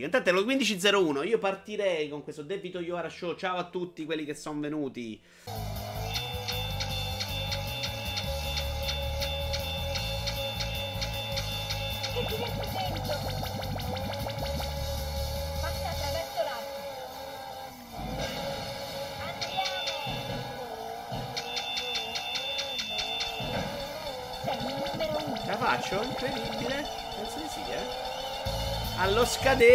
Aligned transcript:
Intanto 0.00 0.30
è 0.30 0.32
lo 0.32 0.42
15.01, 0.42 1.26
io 1.26 1.38
partirei 1.38 2.08
con 2.08 2.22
questo 2.22 2.42
debito 2.42 2.80
Yoara 2.80 3.08
Show. 3.08 3.36
Ciao 3.36 3.58
a 3.58 3.68
tutti 3.68 4.04
quelli 4.04 4.24
che 4.24 4.34
sono 4.34 4.60
venuti. 4.60 5.20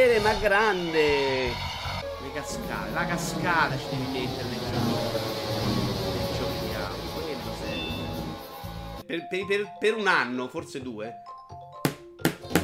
Scadere, 0.07 0.19
ma 0.19 0.33
grande. 0.35 1.47
Le 2.21 2.31
cascate. 2.33 2.91
La 2.93 3.05
cascata 3.05 3.77
ci 3.77 3.85
devi 3.89 4.05
mettere 4.11 4.47
nel 4.47 4.59
gioco. 4.59 5.19
Nel 6.13 6.27
giochiamo. 6.37 6.95
Quello 7.13 7.53
serve. 7.59 9.03
Per, 9.05 9.27
per, 9.27 9.45
per, 9.45 9.77
per 9.79 9.95
un 9.95 10.07
anno, 10.07 10.47
forse 10.47 10.81
due. 10.81 11.13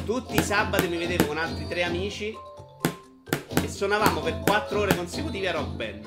Tutti 0.04 0.36
i 0.36 0.42
sabati 0.42 0.88
mi 0.88 0.96
vedevo 0.96 1.26
con 1.26 1.38
altri 1.38 1.66
tre 1.68 1.82
amici. 1.82 2.34
E 3.62 3.68
suonavamo 3.68 4.20
per 4.20 4.40
quattro 4.40 4.80
ore 4.80 4.94
consecutive 4.94 5.48
a 5.48 5.52
rock 5.52 5.70
band. 5.70 6.06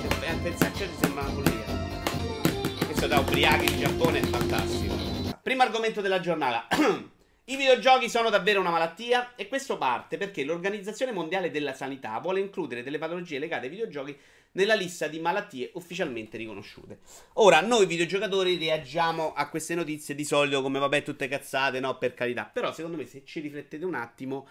Cioè, 0.00 0.28
a 0.28 0.38
pensarci 0.42 0.88
ti 0.88 0.96
sembra 1.00 1.22
una 1.22 1.32
follia. 1.32 2.86
Questo 2.86 3.06
da 3.06 3.18
ubriachi 3.18 3.72
in 3.72 3.78
Giappone 3.80 4.20
è 4.20 4.22
fantastico. 4.24 4.94
Primo 5.42 5.62
argomento 5.62 6.00
della 6.00 6.20
giornata. 6.20 6.66
I 7.46 7.56
videogiochi 7.56 8.08
sono 8.08 8.30
davvero 8.30 8.60
una 8.60 8.70
malattia 8.70 9.34
e 9.34 9.48
questo 9.48 9.76
parte 9.76 10.16
perché 10.16 10.44
l'Organizzazione 10.44 11.12
Mondiale 11.12 11.50
della 11.50 11.74
Sanità 11.74 12.18
vuole 12.18 12.40
includere 12.40 12.82
delle 12.82 12.96
patologie 12.96 13.38
legate 13.38 13.66
ai 13.66 13.70
videogiochi 13.70 14.16
nella 14.52 14.74
lista 14.74 15.08
di 15.08 15.18
malattie 15.18 15.70
ufficialmente 15.74 16.38
riconosciute. 16.38 17.00
Ora, 17.34 17.60
noi 17.60 17.84
videogiocatori 17.84 18.56
reagiamo 18.56 19.34
a 19.34 19.50
queste 19.50 19.74
notizie 19.74 20.14
di 20.14 20.24
solito 20.24 20.62
come 20.62 20.78
vabbè 20.78 21.02
tutte 21.02 21.28
cazzate, 21.28 21.80
no, 21.80 21.98
per 21.98 22.14
carità, 22.14 22.46
però 22.46 22.72
secondo 22.72 22.96
me 22.96 23.04
se 23.04 23.24
ci 23.26 23.40
riflettete 23.40 23.84
un 23.84 23.94
attimo 23.94 24.48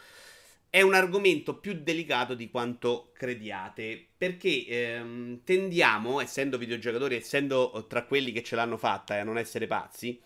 è 0.69 0.81
un 0.81 0.94
argomento 0.94 1.57
più 1.57 1.73
delicato 1.73 2.35
di 2.35 2.52
quanto 2.52 3.11
crediate, 3.13 4.07
perché 4.16 4.66
ehm, 4.67 5.41
tendiamo, 5.44 6.19
essendo 6.19 6.59
videogiocatori, 6.59 7.16
essendo 7.16 7.85
tra 7.88 8.03
quelli 8.05 8.31
che 8.31 8.44
ce 8.44 8.55
l'hanno 8.55 8.78
fatta 8.78 9.16
e 9.16 9.19
a 9.19 9.23
non 9.23 9.38
essere 9.38 9.66
pazzi, 9.66 10.19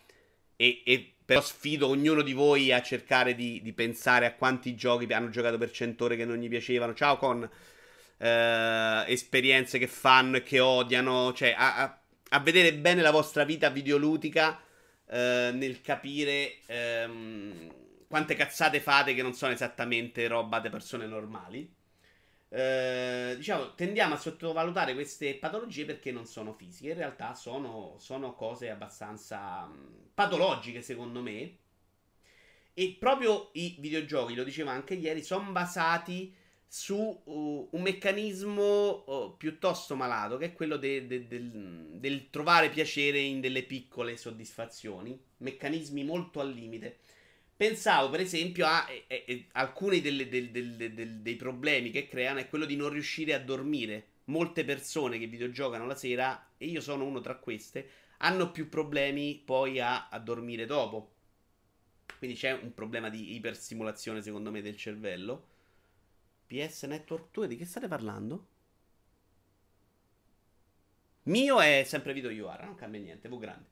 e, 0.55 0.81
e, 0.85 1.16
però 1.27 1.41
sfido 1.41 1.89
ognuno 1.89 2.21
di 2.21 2.31
voi 2.31 2.71
a 2.71 2.81
cercare 2.81 3.35
di, 3.35 3.61
di, 3.61 3.73
pensare 3.73 4.25
a 4.25 4.33
quanti 4.33 4.75
giochi 4.75 5.11
hanno 5.11 5.27
giocato 5.27 5.57
per 5.57 5.71
100 5.71 6.05
ore 6.05 6.15
che 6.15 6.23
non 6.23 6.37
gli 6.37 6.47
piacevano. 6.47 6.93
Ciao 6.93 7.17
con 7.17 7.43
eh, 8.17 9.03
esperienze 9.07 9.77
che 9.77 9.87
fanno 9.87 10.37
e 10.37 10.43
che 10.43 10.61
odiano. 10.61 11.33
Cioè, 11.33 11.53
a, 11.57 11.83
a, 11.83 12.01
a 12.29 12.39
vedere 12.39 12.73
bene 12.75 13.01
la 13.01 13.11
vostra 13.11 13.43
vita 13.43 13.69
videoludica 13.69 14.57
eh, 15.05 15.51
nel 15.53 15.81
capire 15.81 16.59
ehm, 16.65 17.73
quante 18.07 18.33
cazzate 18.35 18.79
fate 18.79 19.13
che 19.13 19.21
non 19.21 19.33
sono 19.33 19.51
esattamente 19.51 20.29
roba 20.29 20.61
di 20.61 20.69
persone 20.69 21.07
normali. 21.07 21.69
Eh, 22.49 23.33
diciamo, 23.35 23.75
tendiamo 23.75 24.13
a 24.13 24.17
sottovalutare 24.17 24.93
queste 24.93 25.35
patologie 25.35 25.85
perché 25.85 26.11
non 26.11 26.25
sono 26.25 26.53
fisiche, 26.53 26.91
in 26.91 26.97
realtà 26.97 27.33
sono, 27.33 27.95
sono 27.99 28.33
cose 28.35 28.69
abbastanza 28.69 29.65
mh, 29.65 30.11
patologiche 30.13 30.81
secondo 30.81 31.21
me. 31.21 31.57
E 32.73 32.95
proprio 32.99 33.49
i 33.53 33.75
videogiochi, 33.79 34.35
lo 34.35 34.43
dicevo 34.43 34.69
anche 34.69 34.93
ieri, 34.93 35.23
sono 35.23 35.51
basati 35.51 36.33
su 36.67 36.95
uh, 36.95 37.69
un 37.71 37.81
meccanismo 37.81 39.03
uh, 39.07 39.37
piuttosto 39.37 39.95
malato, 39.95 40.37
che 40.37 40.45
è 40.47 40.53
quello 40.53 40.77
de- 40.77 41.07
de- 41.07 41.27
del, 41.27 41.87
del 41.93 42.29
trovare 42.29 42.69
piacere 42.69 43.19
in 43.19 43.39
delle 43.41 43.63
piccole 43.63 44.15
soddisfazioni, 44.15 45.19
meccanismi 45.37 46.03
molto 46.03 46.39
al 46.39 46.51
limite. 46.51 46.99
Pensavo, 47.57 48.11
per 48.11 48.19
esempio, 48.19 48.67
a 48.67 48.85
eh, 49.07 49.23
eh, 49.25 49.47
alcuni 49.53 49.99
delle, 49.99 50.29
del, 50.29 50.51
del, 50.51 50.93
del, 50.93 51.21
dei 51.21 51.35
problemi 51.35 51.89
che 51.89 52.07
creano 52.07 52.37
è 52.37 52.47
quello 52.47 52.65
di 52.65 52.75
non 52.75 52.89
riuscire 52.89 53.33
a 53.33 53.39
dormire. 53.39 54.09
Molte 54.25 54.63
persone 54.63 55.17
che 55.17 55.25
videogiocano 55.25 55.87
la 55.87 55.95
sera, 55.95 56.51
e 56.55 56.67
io 56.67 56.81
sono 56.81 57.03
uno 57.03 57.19
tra 57.19 57.37
queste, 57.37 57.89
hanno 58.17 58.51
più 58.51 58.69
problemi 58.69 59.41
poi 59.43 59.79
a, 59.79 60.07
a 60.07 60.19
dormire 60.19 60.67
dopo. 60.67 61.13
Quindi 62.19 62.37
c'è 62.37 62.51
un 62.51 62.75
problema 62.75 63.09
di 63.09 63.33
iperstimolazione, 63.33 64.21
secondo 64.21 64.51
me, 64.51 64.61
del 64.61 64.77
cervello. 64.77 65.47
PS 66.45 66.83
Network 66.83 67.29
2, 67.31 67.47
di 67.47 67.57
che 67.57 67.65
state 67.65 67.87
parlando? 67.87 68.47
Mio 71.23 71.59
è 71.59 71.83
sempre 71.85 72.13
Vito 72.13 72.29
Iuara, 72.29 72.65
non 72.65 72.75
cambia 72.75 73.01
niente, 73.01 73.27
V 73.27 73.39
grande. 73.39 73.69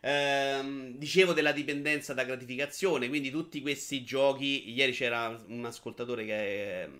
Ehm, 0.00 0.92
dicevo 0.96 1.32
della 1.32 1.52
dipendenza 1.52 2.14
da 2.14 2.24
gratificazione, 2.24 3.08
quindi 3.08 3.30
tutti 3.30 3.60
questi 3.60 4.04
giochi. 4.04 4.70
Ieri 4.70 4.92
c'era 4.92 5.28
un 5.48 5.64
ascoltatore 5.64 6.24
che, 6.24 6.90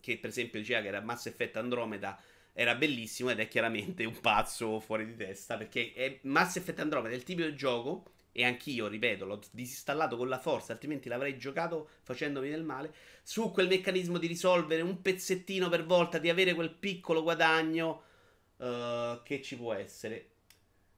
che 0.00 0.18
per 0.18 0.30
esempio 0.30 0.60
diceva 0.60 0.80
che 0.82 0.88
era 0.88 1.00
Mass 1.00 1.26
Effect 1.26 1.56
Andromeda 1.56 2.20
era 2.56 2.74
bellissimo 2.76 3.30
ed 3.30 3.40
è 3.40 3.48
chiaramente 3.48 4.04
un 4.04 4.20
pazzo 4.20 4.78
fuori 4.78 5.04
di 5.06 5.16
testa 5.16 5.56
perché 5.56 5.92
è 5.92 6.20
Mass 6.22 6.56
Effect 6.56 6.78
Andromeda 6.78 7.12
è 7.12 7.16
il 7.16 7.24
tipo 7.24 7.42
di 7.42 7.54
gioco 7.56 8.04
e 8.36 8.44
anch'io, 8.44 8.88
ripeto, 8.88 9.24
l'ho 9.24 9.40
disinstallato 9.52 10.16
con 10.16 10.28
la 10.28 10.40
forza, 10.40 10.72
altrimenti 10.72 11.08
l'avrei 11.08 11.38
giocato 11.38 11.88
facendomi 12.02 12.50
del 12.50 12.64
male, 12.64 12.92
su 13.22 13.52
quel 13.52 13.68
meccanismo 13.68 14.18
di 14.18 14.26
risolvere 14.26 14.82
un 14.82 15.00
pezzettino 15.00 15.68
per 15.68 15.86
volta, 15.86 16.18
di 16.18 16.28
avere 16.28 16.52
quel 16.54 16.74
piccolo 16.74 17.22
guadagno 17.22 18.02
uh, 18.56 19.22
che 19.22 19.40
ci 19.40 19.56
può 19.56 19.72
essere. 19.72 20.30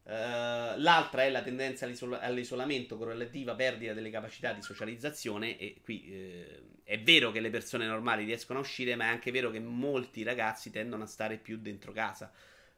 Uh, 0.07 0.79
l'altra 0.79 1.25
è 1.25 1.31
la 1.31 1.43
tendenza 1.43 1.85
all'isol- 1.85 2.21
all'isolamento 2.21 2.97
correlativa 2.97 3.57
perdita 3.57 3.93
delle 3.93 4.09
capacità 4.09 4.53
di 4.53 4.63
socializzazione 4.63 5.59
e 5.59 5.81
qui 5.83 6.05
eh, 6.09 6.63
è 6.85 7.01
vero 7.01 7.33
che 7.33 7.41
le 7.41 7.51
persone 7.51 7.87
normali 7.87 8.25
riescono 8.25 8.61
a 8.61 8.63
uscire 8.63 8.95
ma 8.95 9.07
è 9.07 9.09
anche 9.09 9.33
vero 9.33 9.51
che 9.51 9.59
molti 9.59 10.23
ragazzi 10.23 10.71
tendono 10.71 11.03
a 11.03 11.07
stare 11.09 11.39
più 11.39 11.59
dentro 11.59 11.91
casa 11.91 12.31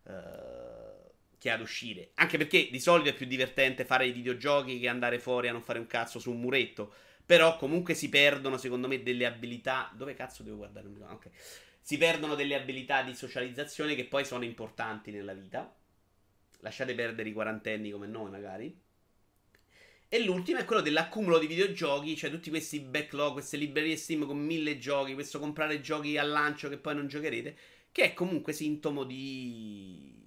uh, 0.05 0.13
che 1.37 1.51
ad 1.51 1.61
uscire. 1.61 2.13
Anche 2.15 2.39
perché 2.39 2.69
di 2.71 2.81
solito 2.81 3.11
è 3.11 3.15
più 3.15 3.27
divertente 3.27 3.85
fare 3.85 4.07
i 4.07 4.13
videogiochi 4.13 4.81
che 4.81 4.89
andare 4.89 5.19
fuori 5.19 5.49
a 5.49 5.53
non 5.53 5.61
fare 5.61 5.79
un 5.79 5.87
cazzo 5.87 6.19
su 6.19 6.31
un 6.31 6.41
muretto 6.41 6.95
però 7.27 7.59
comunque 7.59 7.93
si 7.93 8.09
perdono 8.09 8.57
secondo 8.57 8.89
me 8.89 9.03
delle 9.03 9.27
abilità 9.27 9.93
dove 9.95 10.15
cazzo 10.15 10.43
devo 10.43 10.57
guardare 10.57 10.87
ok. 10.87 11.29
Si 11.83 11.99
perdono 11.99 12.35
delle 12.35 12.55
abilità 12.55 13.03
di 13.03 13.15
socializzazione 13.15 13.95
che 13.95 14.07
poi 14.07 14.25
sono 14.25 14.45
importanti 14.45 15.11
nella 15.11 15.35
vita 15.35 15.71
Lasciate 16.59 16.95
perdere 16.95 17.29
i 17.29 17.33
quarantenni 17.33 17.91
come 17.91 18.07
noi, 18.07 18.31
magari. 18.31 18.81
E 20.11 20.25
l'ultimo 20.25 20.59
è 20.59 20.65
quello 20.65 20.81
dell'accumulo 20.81 21.39
di 21.39 21.47
videogiochi, 21.47 22.17
cioè 22.17 22.31
tutti 22.31 22.51
questi 22.51 22.81
backlog, 22.81 23.35
queste 23.35 23.59
librerie 23.59 23.97
Steam 23.97 24.27
con 24.27 24.39
mille 24.39 24.79
giochi, 24.79 25.15
questo 25.15 25.39
comprare 25.39 25.81
giochi 25.81 26.17
al 26.17 26.31
lancio 26.31 26.69
che 26.69 26.79
poi 26.79 26.95
non 26.95 27.09
giocherete, 27.09 27.57
che 27.93 28.03
è 28.05 28.15
comunque 28.15 28.53
sintomo 28.53 29.05
di 29.05 30.19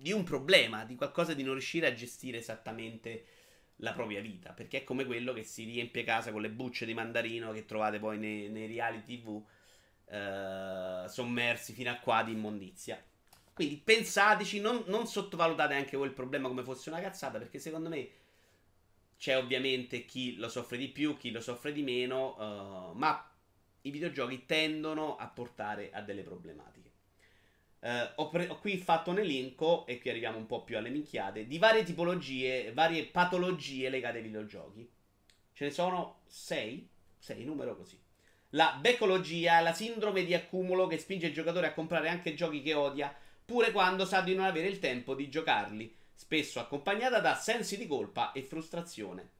di 0.00 0.12
un 0.12 0.24
problema, 0.24 0.84
di 0.84 0.94
qualcosa 0.94 1.34
di 1.34 1.42
non 1.42 1.52
riuscire 1.52 1.86
a 1.86 1.92
gestire 1.92 2.38
esattamente 2.38 3.24
la 3.76 3.92
propria 3.92 4.20
vita, 4.20 4.52
perché 4.52 4.78
è 4.78 4.84
come 4.84 5.04
quello 5.04 5.34
che 5.34 5.44
si 5.44 5.64
riempie 5.64 6.04
casa 6.04 6.32
con 6.32 6.40
le 6.40 6.50
bucce 6.50 6.86
di 6.86 6.94
mandarino 6.94 7.52
che 7.52 7.66
trovate 7.66 7.98
poi 7.98 8.18
nei, 8.18 8.48
nei 8.48 8.66
reality 8.66 9.20
TV 9.20 9.42
eh, 10.06 11.04
sommersi 11.06 11.74
fino 11.74 11.90
a 11.90 11.98
qua 11.98 12.22
di 12.22 12.32
immondizia. 12.32 13.02
Quindi 13.60 13.76
pensateci, 13.76 14.58
non, 14.58 14.84
non 14.86 15.06
sottovalutate 15.06 15.74
anche 15.74 15.94
voi 15.98 16.06
il 16.06 16.14
problema 16.14 16.48
come 16.48 16.62
fosse 16.62 16.88
una 16.88 16.98
cazzata, 16.98 17.36
perché 17.36 17.58
secondo 17.58 17.90
me 17.90 18.08
c'è 19.18 19.36
ovviamente 19.36 20.06
chi 20.06 20.36
lo 20.36 20.48
soffre 20.48 20.78
di 20.78 20.88
più, 20.88 21.18
chi 21.18 21.30
lo 21.30 21.42
soffre 21.42 21.70
di 21.70 21.82
meno, 21.82 22.36
uh, 22.38 22.96
ma 22.96 23.30
i 23.82 23.90
videogiochi 23.90 24.46
tendono 24.46 25.16
a 25.16 25.26
portare 25.26 25.90
a 25.92 26.00
delle 26.00 26.22
problematiche. 26.22 26.90
Uh, 27.80 27.88
ho, 28.14 28.30
pre- 28.30 28.48
ho, 28.48 28.58
qui 28.58 28.78
fatto 28.78 29.10
un 29.10 29.18
elenco, 29.18 29.84
e 29.86 30.00
qui 30.00 30.08
arriviamo 30.08 30.38
un 30.38 30.46
po' 30.46 30.64
più 30.64 30.78
alle 30.78 30.88
minchiate, 30.88 31.46
di 31.46 31.58
varie 31.58 31.82
tipologie, 31.82 32.72
varie 32.72 33.04
patologie 33.04 33.90
legate 33.90 34.16
ai 34.16 34.24
videogiochi. 34.24 34.90
Ce 35.52 35.64
ne 35.66 35.70
sono 35.70 36.20
sei, 36.24 36.88
sei 37.18 37.44
numero 37.44 37.76
così. 37.76 38.00
La 38.54 38.78
becologia, 38.80 39.60
la 39.60 39.74
sindrome 39.74 40.24
di 40.24 40.32
accumulo 40.32 40.86
che 40.86 40.96
spinge 40.96 41.26
il 41.26 41.34
giocatore 41.34 41.66
a 41.66 41.74
comprare 41.74 42.08
anche 42.08 42.32
giochi 42.32 42.62
che 42.62 42.72
odia 42.72 43.14
pure 43.50 43.72
quando 43.72 44.04
sa 44.04 44.20
di 44.20 44.32
non 44.32 44.44
avere 44.44 44.68
il 44.68 44.78
tempo 44.78 45.16
di 45.16 45.28
giocarli, 45.28 45.92
spesso 46.14 46.60
accompagnata 46.60 47.18
da 47.18 47.34
sensi 47.34 47.76
di 47.76 47.88
colpa 47.88 48.30
e 48.30 48.44
frustrazione. 48.44 49.30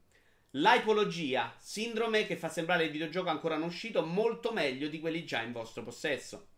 L'aipologia, 0.54 1.54
sindrome 1.60 2.26
che 2.26 2.36
fa 2.36 2.48
sembrare 2.48 2.86
il 2.86 2.90
videogioco 2.90 3.28
ancora 3.28 3.56
non 3.56 3.68
uscito 3.68 4.04
molto 4.04 4.50
meglio 4.50 4.88
di 4.88 4.98
quelli 4.98 5.24
già 5.24 5.42
in 5.42 5.52
vostro 5.52 5.84
possesso. 5.84 6.48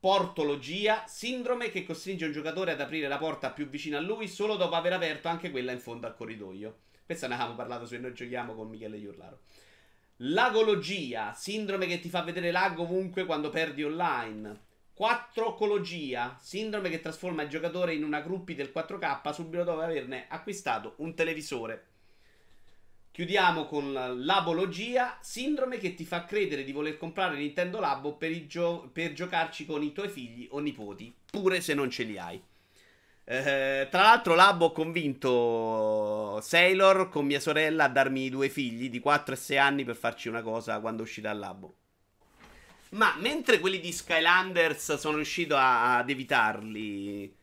Portologia, 0.00 1.04
sindrome 1.06 1.70
che 1.70 1.84
costringe 1.84 2.24
un 2.24 2.32
giocatore 2.32 2.72
ad 2.72 2.80
aprire 2.80 3.06
la 3.06 3.18
porta 3.18 3.50
più 3.50 3.68
vicina 3.68 3.98
a 3.98 4.00
lui 4.00 4.26
solo 4.26 4.56
dopo 4.56 4.74
aver 4.74 4.94
aperto 4.94 5.28
anche 5.28 5.50
quella 5.50 5.72
in 5.72 5.80
fondo 5.80 6.06
al 6.06 6.16
corridoio. 6.16 6.78
Questa 7.04 7.28
ne 7.28 7.34
avevamo 7.34 7.54
parlato 7.54 7.84
su 7.84 7.96
e 7.96 7.98
noi 7.98 8.14
giochiamo 8.14 8.54
con 8.54 8.70
Michele 8.70 8.96
Iurlaro. 8.96 9.40
Lagologia, 10.16 11.34
sindrome 11.34 11.84
che 11.84 12.00
ti 12.00 12.08
fa 12.08 12.22
vedere 12.22 12.50
lag 12.50 12.78
ovunque 12.78 13.26
quando 13.26 13.50
perdi 13.50 13.84
online. 13.84 14.70
Quattrocologia, 14.94 16.36
sindrome 16.38 16.90
che 16.90 17.00
trasforma 17.00 17.42
il 17.42 17.48
giocatore 17.48 17.94
in 17.94 18.04
una 18.04 18.20
gruppi 18.20 18.54
del 18.54 18.70
4K 18.74 19.32
subito 19.32 19.64
dopo 19.64 19.80
averne 19.80 20.26
acquistato 20.28 20.94
un 20.98 21.14
televisore. 21.14 21.86
Chiudiamo 23.10 23.66
con 23.66 23.92
l'abologia, 23.92 25.18
sindrome 25.20 25.78
che 25.78 25.94
ti 25.94 26.04
fa 26.04 26.24
credere 26.24 26.62
di 26.62 26.72
voler 26.72 26.98
comprare 26.98 27.36
Nintendo 27.36 27.80
Labo 27.80 28.16
per, 28.16 28.46
gio- 28.46 28.90
per 28.92 29.12
giocarci 29.12 29.64
con 29.64 29.82
i 29.82 29.92
tuoi 29.92 30.08
figli 30.08 30.46
o 30.50 30.58
nipoti, 30.60 31.14
pure 31.30 31.60
se 31.62 31.74
non 31.74 31.90
ce 31.90 32.02
li 32.04 32.18
hai. 32.18 32.42
Eh, 33.24 33.88
tra 33.90 34.02
l'altro, 34.02 34.34
Labo 34.34 34.66
ho 34.66 34.72
convinto 34.72 36.38
Sailor 36.42 37.08
con 37.08 37.24
mia 37.24 37.40
sorella 37.40 37.84
a 37.84 37.88
darmi 37.88 38.28
due 38.28 38.48
figli 38.50 38.90
di 38.90 38.98
4 38.98 39.34
e 39.34 39.36
6 39.38 39.58
anni 39.58 39.84
per 39.84 39.96
farci 39.96 40.28
una 40.28 40.42
cosa 40.42 40.80
quando 40.80 41.02
uscì 41.02 41.20
dal 41.20 41.38
Labo. 41.38 41.76
Ma 42.92 43.16
mentre 43.18 43.58
quelli 43.58 43.80
di 43.80 43.92
Skylanders 43.92 44.94
sono 44.96 45.16
riuscito 45.16 45.56
a- 45.56 45.98
ad 45.98 46.08
evitarli 46.10 47.34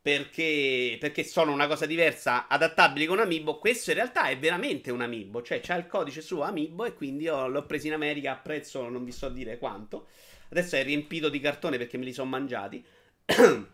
perché, 0.00 0.96
perché 0.98 1.22
sono 1.24 1.52
una 1.52 1.66
cosa 1.66 1.84
diversa, 1.86 2.46
adattabili 2.48 3.06
con 3.06 3.20
Amiibo. 3.20 3.58
Questo 3.58 3.90
in 3.90 3.96
realtà 3.96 4.28
è 4.28 4.38
veramente 4.38 4.90
un 4.90 5.02
Amiibo, 5.02 5.42
cioè 5.42 5.60
c'ha 5.60 5.74
il 5.76 5.86
codice 5.86 6.22
su 6.22 6.40
Amiibo 6.40 6.84
e 6.84 6.94
quindi 6.94 7.24
io 7.24 7.46
l'ho 7.48 7.66
preso 7.66 7.88
in 7.88 7.92
America 7.92 8.32
a 8.32 8.36
prezzo 8.36 8.88
non 8.88 9.04
vi 9.04 9.12
so 9.12 9.28
dire 9.28 9.58
quanto. 9.58 10.08
Adesso 10.50 10.76
è 10.76 10.82
riempito 10.84 11.28
di 11.28 11.40
cartone 11.40 11.76
perché 11.76 11.98
me 11.98 12.04
li 12.04 12.12
sono 12.12 12.30
mangiati. 12.30 12.82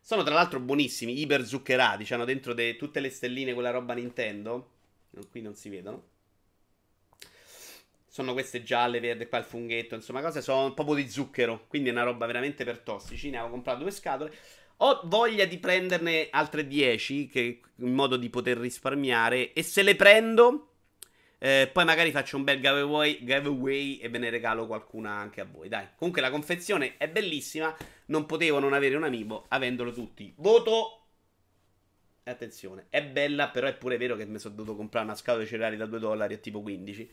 sono 0.00 0.22
tra 0.22 0.34
l'altro 0.34 0.60
buonissimi, 0.60 1.20
iper 1.20 1.44
zuccherati, 1.46 2.10
hanno 2.14 2.24
dentro 2.24 2.54
de- 2.54 2.76
tutte 2.76 3.00
le 3.00 3.10
stelline 3.10 3.52
quella 3.52 3.70
roba 3.70 3.92
Nintendo. 3.94 4.70
Qui 5.30 5.42
non 5.42 5.54
si 5.54 5.68
vedono. 5.68 6.11
Sono 8.12 8.34
queste 8.34 8.62
gialle, 8.62 9.00
verde, 9.00 9.26
qua 9.26 9.38
il 9.38 9.44
funghetto, 9.46 9.94
insomma, 9.94 10.20
cose 10.20 10.42
sono 10.42 10.74
po' 10.74 10.94
di 10.94 11.08
zucchero, 11.08 11.64
quindi 11.66 11.88
è 11.88 11.92
una 11.92 12.02
roba 12.02 12.26
veramente 12.26 12.62
per 12.62 12.80
tossici. 12.80 13.30
Ne 13.30 13.38
avevo 13.38 13.52
comprato 13.52 13.80
due 13.80 13.90
scatole. 13.90 14.30
Ho 14.76 15.00
voglia 15.04 15.46
di 15.46 15.56
prenderne 15.56 16.28
altre 16.30 16.66
10 16.66 17.28
che, 17.28 17.62
in 17.76 17.94
modo 17.94 18.18
di 18.18 18.28
poter 18.28 18.58
risparmiare. 18.58 19.54
E 19.54 19.62
se 19.62 19.82
le 19.82 19.96
prendo, 19.96 20.72
eh, 21.38 21.70
poi 21.72 21.86
magari 21.86 22.10
faccio 22.10 22.36
un 22.36 22.44
bel 22.44 22.60
giveaway, 22.60 23.24
giveaway 23.24 23.96
e 23.96 24.10
ve 24.10 24.18
ne 24.18 24.28
regalo 24.28 24.66
qualcuna 24.66 25.12
anche 25.12 25.40
a 25.40 25.46
voi. 25.50 25.70
Dai, 25.70 25.86
comunque 25.96 26.20
la 26.20 26.28
confezione 26.28 26.98
è 26.98 27.08
bellissima. 27.08 27.74
Non 28.08 28.26
potevo 28.26 28.58
non 28.58 28.74
avere 28.74 28.94
un 28.94 29.04
amiibo 29.04 29.46
avendolo 29.48 29.90
tutti. 29.90 30.34
Voto. 30.36 31.01
Attenzione, 32.24 32.86
è 32.88 33.02
bella, 33.02 33.48
però 33.48 33.66
è 33.66 33.74
pure 33.74 33.96
vero 33.96 34.14
che 34.14 34.24
mi 34.24 34.38
sono 34.38 34.54
dovuto 34.54 34.76
comprare 34.76 35.04
una 35.04 35.16
scatola 35.16 35.42
di 35.42 35.48
cereali 35.48 35.76
da 35.76 35.86
2 35.86 35.98
dollari 35.98 36.34
a 36.34 36.38
tipo 36.38 36.62
15. 36.62 37.10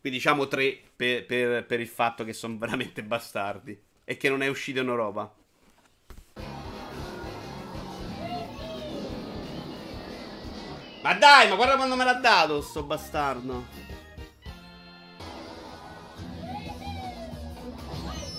Quindi 0.00 0.18
diciamo 0.18 0.48
3 0.48 0.80
per, 0.96 1.26
per, 1.26 1.64
per 1.64 1.78
il 1.78 1.86
fatto 1.86 2.24
che 2.24 2.32
sono 2.32 2.58
veramente 2.58 3.04
bastardi. 3.04 3.80
E 4.02 4.16
che 4.16 4.28
non 4.28 4.42
è 4.42 4.48
uscito 4.48 4.80
in 4.80 4.88
Europa. 4.88 5.32
Ma 11.02 11.14
dai, 11.14 11.48
ma 11.48 11.54
guarda 11.54 11.76
quando 11.76 11.94
me 11.94 12.02
l'ha 12.02 12.14
dato 12.14 12.60
sto 12.60 12.82
bastardo. 12.82 13.64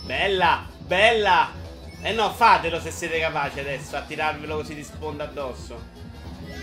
Bella, 0.05 0.67
bella. 0.79 1.53
E 2.01 2.09
eh 2.09 2.13
no, 2.13 2.29
fatelo 2.33 2.81
se 2.81 2.91
siete 2.91 3.19
capaci 3.19 3.59
adesso 3.61 3.95
a 3.95 4.01
tirarvelo 4.01 4.57
così 4.57 4.75
di 4.75 4.83
sponda 4.83 5.23
addosso. 5.23 5.98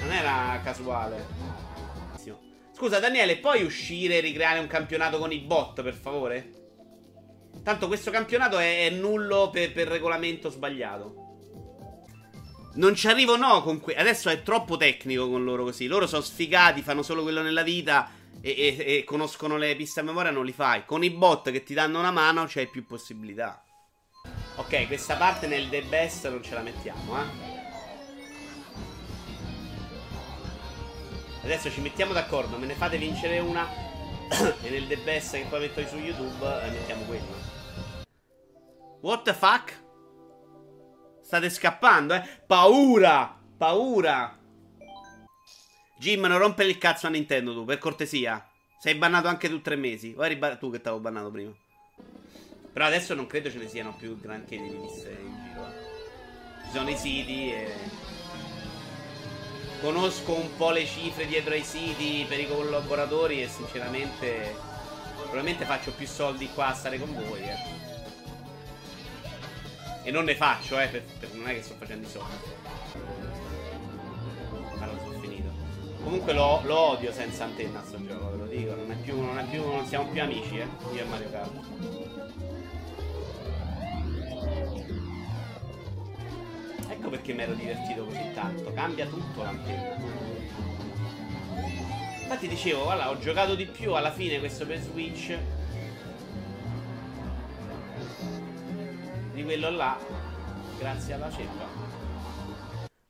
Non 0.06 0.14
era 0.14 0.61
casuale. 0.62 1.26
Scusa 2.73 3.00
Daniele, 3.00 3.38
puoi 3.38 3.64
uscire 3.64 4.19
e 4.19 4.20
ricreare 4.20 4.61
un 4.61 4.67
campionato 4.67 5.19
con 5.19 5.32
i 5.32 5.38
bot, 5.38 5.82
per 5.82 5.94
favore? 5.94 6.53
Tanto 7.64 7.87
questo 7.88 8.11
campionato 8.11 8.58
è, 8.58 8.87
è 8.87 8.91
nullo 8.91 9.50
per, 9.50 9.73
per 9.73 9.88
regolamento 9.88 10.50
sbagliato. 10.50 11.25
Non 12.75 12.94
ci 12.94 13.08
arrivo 13.08 13.37
no 13.37 13.62
con 13.62 13.81
que- 13.81 13.97
Adesso 13.97 14.29
è 14.29 14.43
troppo 14.43 14.76
tecnico 14.76 15.29
con 15.29 15.43
loro 15.43 15.64
così. 15.64 15.87
Loro 15.87 16.06
sono 16.06 16.20
sfigati, 16.23 16.82
fanno 16.82 17.02
solo 17.02 17.23
quello 17.23 17.43
nella 17.43 17.62
vita 17.62 18.11
e, 18.43 18.50
e, 18.50 18.85
e 18.99 19.05
conoscono 19.05 19.56
le 19.56 19.75
piste 19.75 20.00
a 20.00 20.02
memoria, 20.05 20.31
non 20.31 20.44
li 20.44 20.52
fai. 20.52 20.85
Con 20.85 21.02
i 21.02 21.11
bot 21.11 21.50
che 21.50 21.64
ti 21.64 21.75
danno 21.75 21.99
una 21.99 22.12
mano 22.12 22.44
c'hai 22.47 22.69
più 22.69 22.87
possibilità. 22.87 23.64
Ok, 24.56 24.87
questa 24.87 25.17
parte 25.17 25.47
nel 25.47 25.69
The 25.70 25.82
Best 25.82 26.29
non 26.29 26.43
ce 26.43 26.55
la 26.55 26.61
mettiamo, 26.61 27.19
eh. 27.19 27.56
Adesso 31.46 31.70
ci 31.70 31.81
mettiamo 31.81 32.12
d'accordo, 32.12 32.58
me 32.58 32.66
ne 32.66 32.75
fate 32.75 32.98
vincere 32.98 33.38
una 33.38 33.69
e 34.62 34.69
nel 34.69 34.88
The 34.88 34.96
Best 34.96 35.37
che 35.37 35.46
poi 35.48 35.60
metto 35.60 35.87
su 35.87 35.96
YouTube 35.96 36.44
eh, 36.44 36.70
mettiamo 36.70 37.04
quella. 37.04 37.25
What 39.00 39.22
the 39.22 39.32
fuck? 39.32 39.84
State 41.22 41.48
scappando, 41.48 42.14
eh? 42.14 42.22
Paura! 42.44 43.40
Paura! 43.56 44.37
Jim, 45.96 46.25
non 46.25 46.38
rompere 46.38 46.69
il 46.69 46.78
cazzo 46.78 47.06
a 47.06 47.10
Nintendo 47.10 47.54
tu, 47.54 47.64
per 47.64 47.78
cortesia. 47.78 48.44
Sei 48.81 48.96
bannato 48.96 49.28
anche 49.28 49.49
tu 49.49 49.62
tre 49.62 49.76
mesi. 49.76 50.16
Eri 50.19 50.40
tu 50.58 50.72
che 50.72 50.81
t'avevo 50.81 51.00
bannato 51.00 51.31
prima. 51.31 51.54
Però 52.72 52.84
adesso 52.84 53.14
non 53.14 53.28
credo 53.28 53.52
ce 53.52 53.58
ne 53.58 53.69
siano 53.69 53.94
più 53.94 54.19
granché 54.19 54.56
di 54.60 54.69
riviste 54.69 55.16
in 55.20 55.44
giro. 55.44 55.64
Eh. 55.64 56.64
Ci 56.64 56.70
sono 56.72 56.90
i 56.90 56.96
siti 56.96 57.52
e... 57.52 58.06
Conosco 59.87 60.33
un 60.33 60.56
po' 60.56 60.73
le 60.73 60.85
cifre 60.85 61.27
dietro 61.27 61.55
ai 61.55 61.62
siti 61.62 62.27
per 62.29 62.41
i 62.41 62.49
collaboratori 62.49 63.41
e 63.41 63.47
sinceramente... 63.47 64.53
Probabilmente 65.17 65.65
faccio 65.65 65.93
più 65.93 66.09
soldi 66.09 66.50
qua 66.53 66.67
a 66.67 66.75
stare 66.75 66.99
con 66.99 67.15
voi, 67.15 67.41
eh. 67.43 67.56
E 70.03 70.11
non 70.11 70.25
ne 70.25 70.35
faccio, 70.35 70.77
eh, 70.81 70.88
per, 70.88 71.05
per, 71.21 71.33
non 71.35 71.47
è 71.49 71.55
che 71.55 71.62
sto 71.62 71.77
facendo 71.79 72.05
i 72.05 72.11
soldi. 72.11 72.35
Ma 74.77 74.87
non 74.87 74.99
sono 75.05 75.21
finito. 75.21 75.50
Comunque 76.03 76.33
lo, 76.33 76.62
lo, 76.65 76.77
odio 76.77 77.12
senza 77.12 77.44
antenna 77.44 77.81
sto 77.87 78.05
gioco, 78.05 78.31
ve 78.31 78.37
lo 78.38 78.47
dico. 78.47 78.75
Non 78.75 78.91
è 78.91 78.97
più, 78.97 79.21
non 79.21 79.38
è 79.38 79.44
più, 79.44 79.65
non 79.65 79.87
siamo 79.87 80.09
più 80.09 80.21
amici, 80.21 80.59
eh. 80.59 80.67
Io 80.94 81.00
e 81.00 81.05
Mario 81.05 81.31
Kart. 81.31 82.25
Ecco 87.06 87.14
perché 87.14 87.35
mi 87.35 87.43
ero 87.43 87.55
divertito 87.55 88.05
così 88.05 88.32
tanto. 88.35 88.73
Cambia 88.73 89.06
tutto 89.06 89.41
l'antenna. 89.41 89.94
Infatti 92.23 92.49
dicevo, 92.49 92.82
guarda, 92.82 93.11
ho 93.11 93.19
giocato 93.20 93.55
di 93.55 93.64
più 93.67 93.95
alla 93.95 94.11
fine 94.11 94.40
questo 94.40 94.66
per 94.66 94.80
Switch 94.80 95.38
di 99.33 99.45
quello 99.45 99.71
là 99.71 99.97
grazie 100.80 101.14
alla 101.14 101.30
ceppa. 101.30 101.95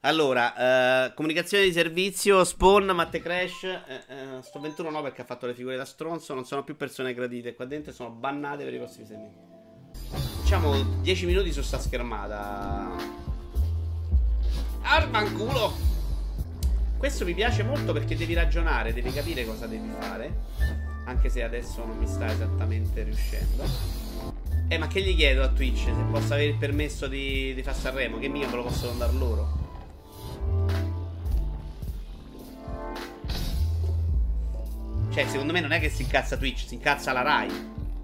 Allora, 0.00 1.06
eh, 1.06 1.14
comunicazione 1.14 1.64
di 1.64 1.73
servizio, 1.73 2.44
Spawn, 2.44 2.90
Matte 2.90 3.20
Crash, 3.20 3.64
eh, 3.64 3.80
eh, 4.09 4.42
sto 4.42 4.61
21 4.61 4.90
no 4.90 5.00
perché 5.00 5.23
ha 5.23 5.25
fatto 5.25 5.47
le 5.47 5.54
figure 5.54 5.76
da 5.76 5.87
stronzo, 5.87 6.35
non 6.35 6.44
sono 6.44 6.64
più 6.64 6.76
persone 6.76 7.14
gradite 7.14 7.54
qua 7.54 7.64
dentro, 7.64 7.92
sono 7.92 8.11
bannate 8.11 8.62
per 8.62 8.75
i 8.75 8.76
prossimi 8.76 9.06
6 9.06 9.16
mesi. 9.16 10.40
Facciamo 10.40 10.82
10 11.00 11.25
minuti 11.25 11.50
su 11.50 11.62
sta 11.62 11.78
schermata. 11.78 13.25
Armanculo! 14.88 15.75
Questo 16.97 17.25
mi 17.25 17.35
piace 17.35 17.64
molto 17.64 17.93
perché 17.93 18.16
devi 18.16 18.35
ragionare, 18.35 18.95
devi 18.95 19.11
capire 19.12 19.45
cosa 19.45 19.66
devi 19.66 19.90
fare, 19.99 20.33
anche 21.07 21.28
se 21.28 21.43
adesso 21.43 21.85
non 21.85 21.99
mi 21.99 22.07
sta 22.07 22.31
esattamente 22.31 23.02
riuscendo. 23.02 23.64
Eh, 24.69 24.78
ma 24.78 24.87
che 24.87 25.02
gli 25.02 25.16
chiedo 25.16 25.43
a 25.43 25.49
Twitch 25.49 25.87
se 25.87 25.93
posso 26.09 26.35
avere 26.35 26.50
il 26.50 26.57
permesso 26.57 27.09
di, 27.09 27.52
di 27.52 27.62
fare 27.64 27.76
Sanremo? 27.76 28.19
Che 28.19 28.28
mio 28.28 28.49
me 28.49 28.55
lo 28.55 28.62
possono 28.62 28.97
dar 28.97 29.12
loro. 29.12 29.64
Cioè, 35.12 35.26
secondo 35.26 35.52
me 35.52 35.61
non 35.61 35.73
è 35.73 35.81
che 35.81 35.90
si 35.90 36.02
incazza 36.02 36.37
Twitch, 36.37 36.66
si 36.66 36.75
incazza 36.75 37.12
la 37.12 37.23
Rai. 37.23 37.50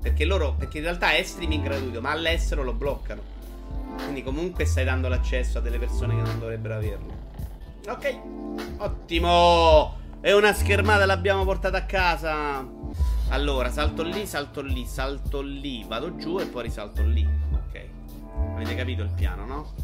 Perché 0.01 0.25
loro. 0.25 0.55
Perché 0.55 0.79
in 0.79 0.85
realtà 0.85 1.13
è 1.13 1.23
streaming 1.23 1.63
gratuito, 1.63 2.01
ma 2.01 2.11
all'estero 2.11 2.65
lo 2.65 2.73
bloccano. 2.73 3.42
Quindi 3.97 4.23
comunque 4.23 4.65
stai 4.65 4.85
dando 4.85 5.09
l'accesso 5.09 5.59
a 5.59 5.61
delle 5.61 5.79
persone 5.79 6.15
che 6.17 6.23
non 6.23 6.39
dovrebbero 6.39 6.75
averlo. 6.75 7.15
Ok. 7.89 8.21
Ottimo. 8.79 9.99
E 10.21 10.33
una 10.33 10.53
schermata 10.53 11.05
l'abbiamo 11.05 11.45
portata 11.45 11.79
a 11.79 11.85
casa. 11.85 12.65
Allora, 13.31 13.71
salto 13.71 14.03
lì, 14.03 14.27
salto 14.27 14.61
lì, 14.61 14.85
salto 14.85 15.41
lì, 15.41 15.85
vado 15.85 16.17
giù 16.17 16.39
e 16.39 16.47
poi 16.47 16.65
risalto 16.65 17.03
lì. 17.03 17.27
Ok. 17.53 17.85
Avete 18.55 18.75
capito 18.75 19.03
il 19.03 19.13
piano, 19.17 19.47
no? 19.47 19.75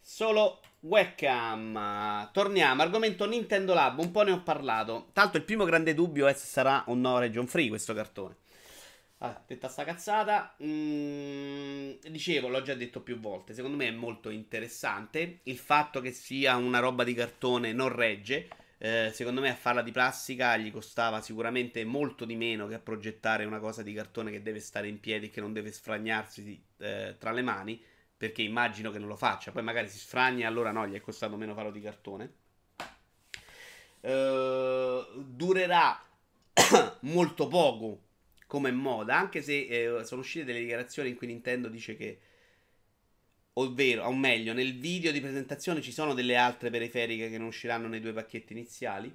Solo 0.00 0.60
webcam. 0.80 2.30
Torniamo, 2.32 2.82
argomento 2.82 3.26
Nintendo 3.26 3.72
Lab, 3.72 3.98
un 4.00 4.10
po' 4.10 4.22
ne 4.22 4.32
ho 4.32 4.42
parlato. 4.42 5.08
Tanto 5.12 5.36
il 5.36 5.44
primo 5.44 5.64
grande 5.64 5.94
dubbio 5.94 6.26
è 6.26 6.32
se 6.32 6.46
sarà 6.46 6.84
o 6.88 6.94
no 6.94 7.18
region 7.18 7.46
free 7.46 7.68
questo 7.68 7.94
cartone. 7.94 8.36
Ah, 9.20 9.42
detta 9.46 9.68
sta 9.68 9.82
cazzata, 9.84 10.54
mm, 10.62 11.94
dicevo, 12.08 12.46
l'ho 12.48 12.62
già 12.62 12.74
detto 12.74 13.00
più 13.00 13.18
volte, 13.18 13.52
secondo 13.52 13.76
me 13.76 13.88
è 13.88 13.90
molto 13.90 14.30
interessante 14.30 15.40
il 15.44 15.58
fatto 15.58 16.00
che 16.00 16.12
sia 16.12 16.54
una 16.56 16.78
roba 16.78 17.02
di 17.04 17.14
cartone 17.14 17.72
non 17.72 17.88
regge 17.94 18.48
Eh, 18.80 19.10
secondo 19.12 19.40
me 19.40 19.50
a 19.50 19.56
farla 19.56 19.82
di 19.82 19.90
plastica 19.90 20.56
gli 20.56 20.70
costava 20.70 21.20
sicuramente 21.20 21.84
molto 21.84 22.24
di 22.24 22.36
meno 22.36 22.68
che 22.68 22.74
a 22.74 22.78
progettare 22.78 23.44
una 23.44 23.58
cosa 23.58 23.82
di 23.82 23.92
cartone 23.92 24.30
che 24.30 24.40
deve 24.40 24.60
stare 24.60 24.86
in 24.86 25.00
piedi 25.00 25.26
e 25.26 25.30
che 25.30 25.40
non 25.40 25.52
deve 25.52 25.72
sfragnarsi 25.72 26.62
eh, 26.78 27.16
tra 27.18 27.32
le 27.32 27.42
mani, 27.42 27.82
perché 28.16 28.42
immagino 28.42 28.92
che 28.92 29.00
non 29.00 29.08
lo 29.08 29.16
faccia. 29.16 29.50
Poi 29.50 29.64
magari 29.64 29.88
si 29.88 29.98
sfragna 29.98 30.44
e 30.44 30.46
allora 30.46 30.70
no, 30.70 30.86
gli 30.86 30.94
è 30.94 31.00
costato 31.00 31.36
meno 31.36 31.54
farlo 31.54 31.72
di 31.72 31.80
cartone. 31.80 32.32
Eh, 34.00 35.06
durerà 35.26 36.00
molto 37.00 37.48
poco 37.48 38.06
come 38.48 38.72
moda, 38.72 39.16
anche 39.16 39.42
se 39.42 39.66
eh, 39.66 40.04
sono 40.04 40.22
uscite 40.22 40.46
delle 40.46 40.60
dichiarazioni 40.60 41.10
in 41.10 41.16
cui 41.16 41.26
Nintendo 41.26 41.68
dice 41.68 41.96
che 41.96 42.18
ovvero, 43.52 44.04
o 44.04 44.14
meglio, 44.14 44.54
nel 44.54 44.78
video 44.78 45.12
di 45.12 45.20
presentazione 45.20 45.82
ci 45.82 45.92
sono 45.92 46.14
delle 46.14 46.34
altre 46.34 46.70
periferiche 46.70 47.28
che 47.28 47.36
non 47.36 47.48
usciranno 47.48 47.88
nei 47.88 48.00
due 48.00 48.12
pacchetti 48.12 48.54
iniziali. 48.54 49.14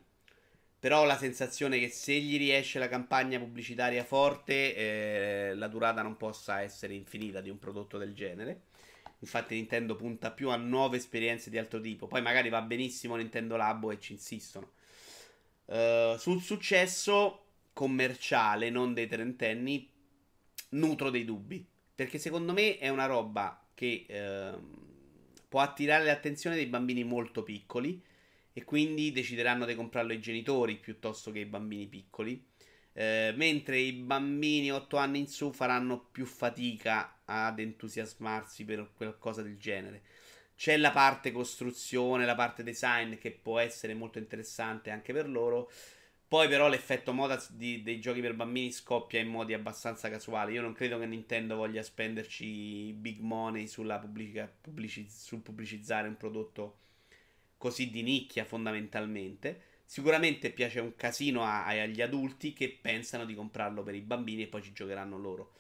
Però 0.80 1.02
ho 1.02 1.06
la 1.06 1.18
sensazione 1.18 1.80
che 1.80 1.90
se 1.90 2.14
gli 2.14 2.38
riesce 2.38 2.78
la 2.78 2.90
campagna 2.90 3.40
pubblicitaria 3.40 4.04
forte, 4.04 4.76
eh, 4.76 5.56
la 5.56 5.68
durata 5.68 6.04
non 6.04 6.16
possa 6.16 6.62
essere 6.62 6.94
infinita 6.94 7.42
di 7.42 7.50
un 7.50 7.58
prodotto 7.58 7.98
del 7.98 8.14
genere. 8.14 8.64
Infatti 9.20 9.56
Nintendo 9.56 9.96
punta 9.96 10.30
più 10.30 10.50
a 10.50 10.58
nuove 10.58 10.98
esperienze 10.98 11.50
di 11.50 11.58
altro 11.58 11.80
tipo. 11.80 12.06
Poi 12.06 12.22
magari 12.22 12.50
va 12.50 12.62
benissimo 12.62 13.16
Nintendo 13.16 13.56
Labo 13.56 13.92
e 13.92 14.00
ci 14.00 14.12
insistono. 14.12 14.74
Uh, 15.66 16.18
sul 16.18 16.42
successo 16.42 17.43
commerciale, 17.74 18.70
non 18.70 18.94
dei 18.94 19.08
trentenni, 19.08 19.92
nutro 20.70 21.10
dei 21.10 21.26
dubbi. 21.26 21.68
Perché 21.96 22.18
secondo 22.18 22.54
me 22.54 22.78
è 22.78 22.90
una 22.90 23.06
roba 23.06 23.68
che 23.74 24.06
eh, 24.08 24.54
può 25.48 25.60
attirare 25.60 26.06
l'attenzione 26.06 26.56
dei 26.56 26.66
bambini 26.66 27.04
molto 27.04 27.44
piccoli 27.44 28.02
e 28.54 28.64
quindi 28.64 29.12
decideranno 29.12 29.66
di 29.66 29.76
comprarlo 29.76 30.14
i 30.14 30.20
genitori 30.20 30.78
piuttosto 30.78 31.32
che 31.32 31.40
i 31.40 31.46
bambini 31.46 31.88
piccoli. 31.88 32.52
Eh, 32.96 33.34
mentre 33.36 33.80
i 33.80 33.92
bambini 33.92 34.72
8 34.72 34.98
anni 34.98 35.20
in 35.20 35.28
su 35.28 35.52
faranno 35.52 36.10
più 36.12 36.26
fatica 36.26 37.22
ad 37.26 37.60
entusiasmarsi 37.60 38.64
per 38.66 38.92
qualcosa 38.96 39.42
del 39.42 39.58
genere. 39.58 40.04
C'è 40.56 40.78
la 40.78 40.92
parte 40.92 41.32
costruzione, 41.32 42.26
la 42.26 42.36
parte 42.36 42.64
design 42.64 43.16
che 43.16 43.32
può 43.32 43.60
essere 43.60 43.96
molto 43.96 44.20
interessante 44.20 44.92
anche 44.92 45.12
per 45.12 45.28
loro. 45.28 45.72
Poi 46.34 46.48
però 46.48 46.68
l'effetto 46.68 47.14
moda 47.14 47.40
di, 47.52 47.84
dei 47.84 48.00
giochi 48.00 48.20
per 48.20 48.34
bambini 48.34 48.72
scoppia 48.72 49.20
in 49.20 49.28
modi 49.28 49.54
abbastanza 49.54 50.10
casuali. 50.10 50.54
Io 50.54 50.64
non 50.64 50.74
credo 50.74 50.98
che 50.98 51.06
Nintendo 51.06 51.56
voglia 51.56 51.84
spenderci 51.84 52.92
big 52.94 53.20
money 53.20 53.70
pubblica, 53.72 54.52
pubblici, 54.60 55.06
sul 55.08 55.42
pubblicizzare 55.42 56.08
un 56.08 56.18
prodotto 56.18 56.78
così 57.56 57.92
di 57.92 58.02
nicchia 58.02 58.46
fondamentalmente. 58.46 59.62
Sicuramente 59.86 60.50
piace 60.50 60.80
un 60.80 60.96
casino 60.96 61.44
a, 61.44 61.68
agli 61.68 62.02
adulti 62.02 62.52
che 62.54 62.80
pensano 62.82 63.26
di 63.26 63.36
comprarlo 63.36 63.84
per 63.84 63.94
i 63.94 64.02
bambini 64.02 64.42
e 64.42 64.48
poi 64.48 64.64
ci 64.64 64.74
giocheranno 64.74 65.20
loro. 65.20 65.52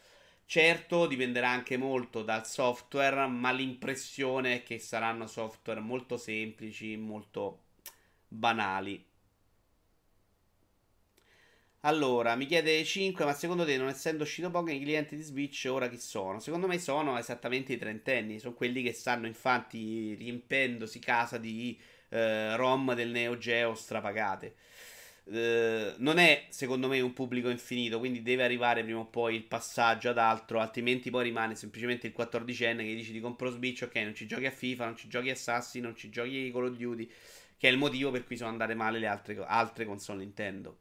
Certo, 0.47 1.05
dipenderà 1.05 1.49
anche 1.49 1.77
molto 1.77 2.23
dal 2.23 2.47
software, 2.47 3.27
ma 3.27 3.51
l'impressione 3.51 4.55
è 4.55 4.63
che 4.63 4.79
saranno 4.79 5.27
software 5.27 5.81
molto 5.81 6.17
semplici, 6.17 6.97
molto 6.97 7.65
banali 8.27 9.11
allora, 11.85 12.35
mi 12.35 12.45
chiede 12.45 12.81
5, 12.83 13.25
ma 13.25 13.33
secondo 13.33 13.65
te, 13.65 13.75
non 13.77 13.89
essendo 13.89 14.23
uscito 14.23 14.49
poco, 14.49 14.71
i 14.71 14.79
clienti 14.79 15.17
di 15.17 15.21
Switch 15.21 15.67
ora 15.69 15.89
chi 15.89 15.97
sono? 15.97 16.39
Secondo 16.39 16.65
me 16.67 16.79
sono 16.79 17.17
esattamente 17.17 17.73
i 17.73 17.77
trentenni, 17.77 18.39
sono 18.39 18.53
quelli 18.53 18.81
che 18.81 18.93
stanno 18.93 19.27
infatti 19.27 20.13
riempendosi 20.15 20.99
casa 20.99 21.37
di 21.37 21.77
eh, 22.09 22.55
ROM 22.55 22.93
del 22.95 23.09
Neo 23.09 23.37
Geo 23.37 23.75
strapagate. 23.75 24.55
Eh, 25.25 25.93
non 25.97 26.17
è 26.19 26.45
secondo 26.49 26.87
me 26.87 27.01
un 27.01 27.11
pubblico 27.13 27.49
infinito, 27.49 27.99
quindi 27.99 28.21
deve 28.21 28.43
arrivare 28.43 28.83
prima 28.83 28.99
o 28.99 29.05
poi 29.05 29.35
il 29.35 29.43
passaggio 29.43 30.09
ad 30.09 30.17
altro, 30.17 30.59
altrimenti 30.59 31.09
poi 31.09 31.23
rimane 31.23 31.55
semplicemente 31.55 32.07
il 32.07 32.13
14enne 32.13 32.77
che 32.83 32.95
dici 32.95 33.11
ti 33.11 33.19
compro 33.19 33.49
Switch, 33.51 33.81
ok, 33.83 33.95
non 33.97 34.15
ci 34.15 34.25
giochi 34.25 34.45
a 34.45 34.51
FIFA, 34.51 34.85
non 34.85 34.95
ci 34.95 35.07
giochi 35.09 35.29
a 35.29 35.35
Sassi, 35.35 35.79
non 35.81 35.95
ci 35.95 36.09
giochi 36.09 36.47
a 36.49 36.51
Call 36.53 36.65
of 36.67 36.77
Duty, 36.77 37.09
che 37.57 37.67
è 37.67 37.71
il 37.71 37.77
motivo 37.77 38.11
per 38.11 38.23
cui 38.25 38.37
sono 38.37 38.49
andate 38.49 38.73
male 38.73 38.99
le 38.99 39.07
altre, 39.07 39.43
altre 39.45 39.85
console 39.85 40.19
Nintendo. 40.19 40.77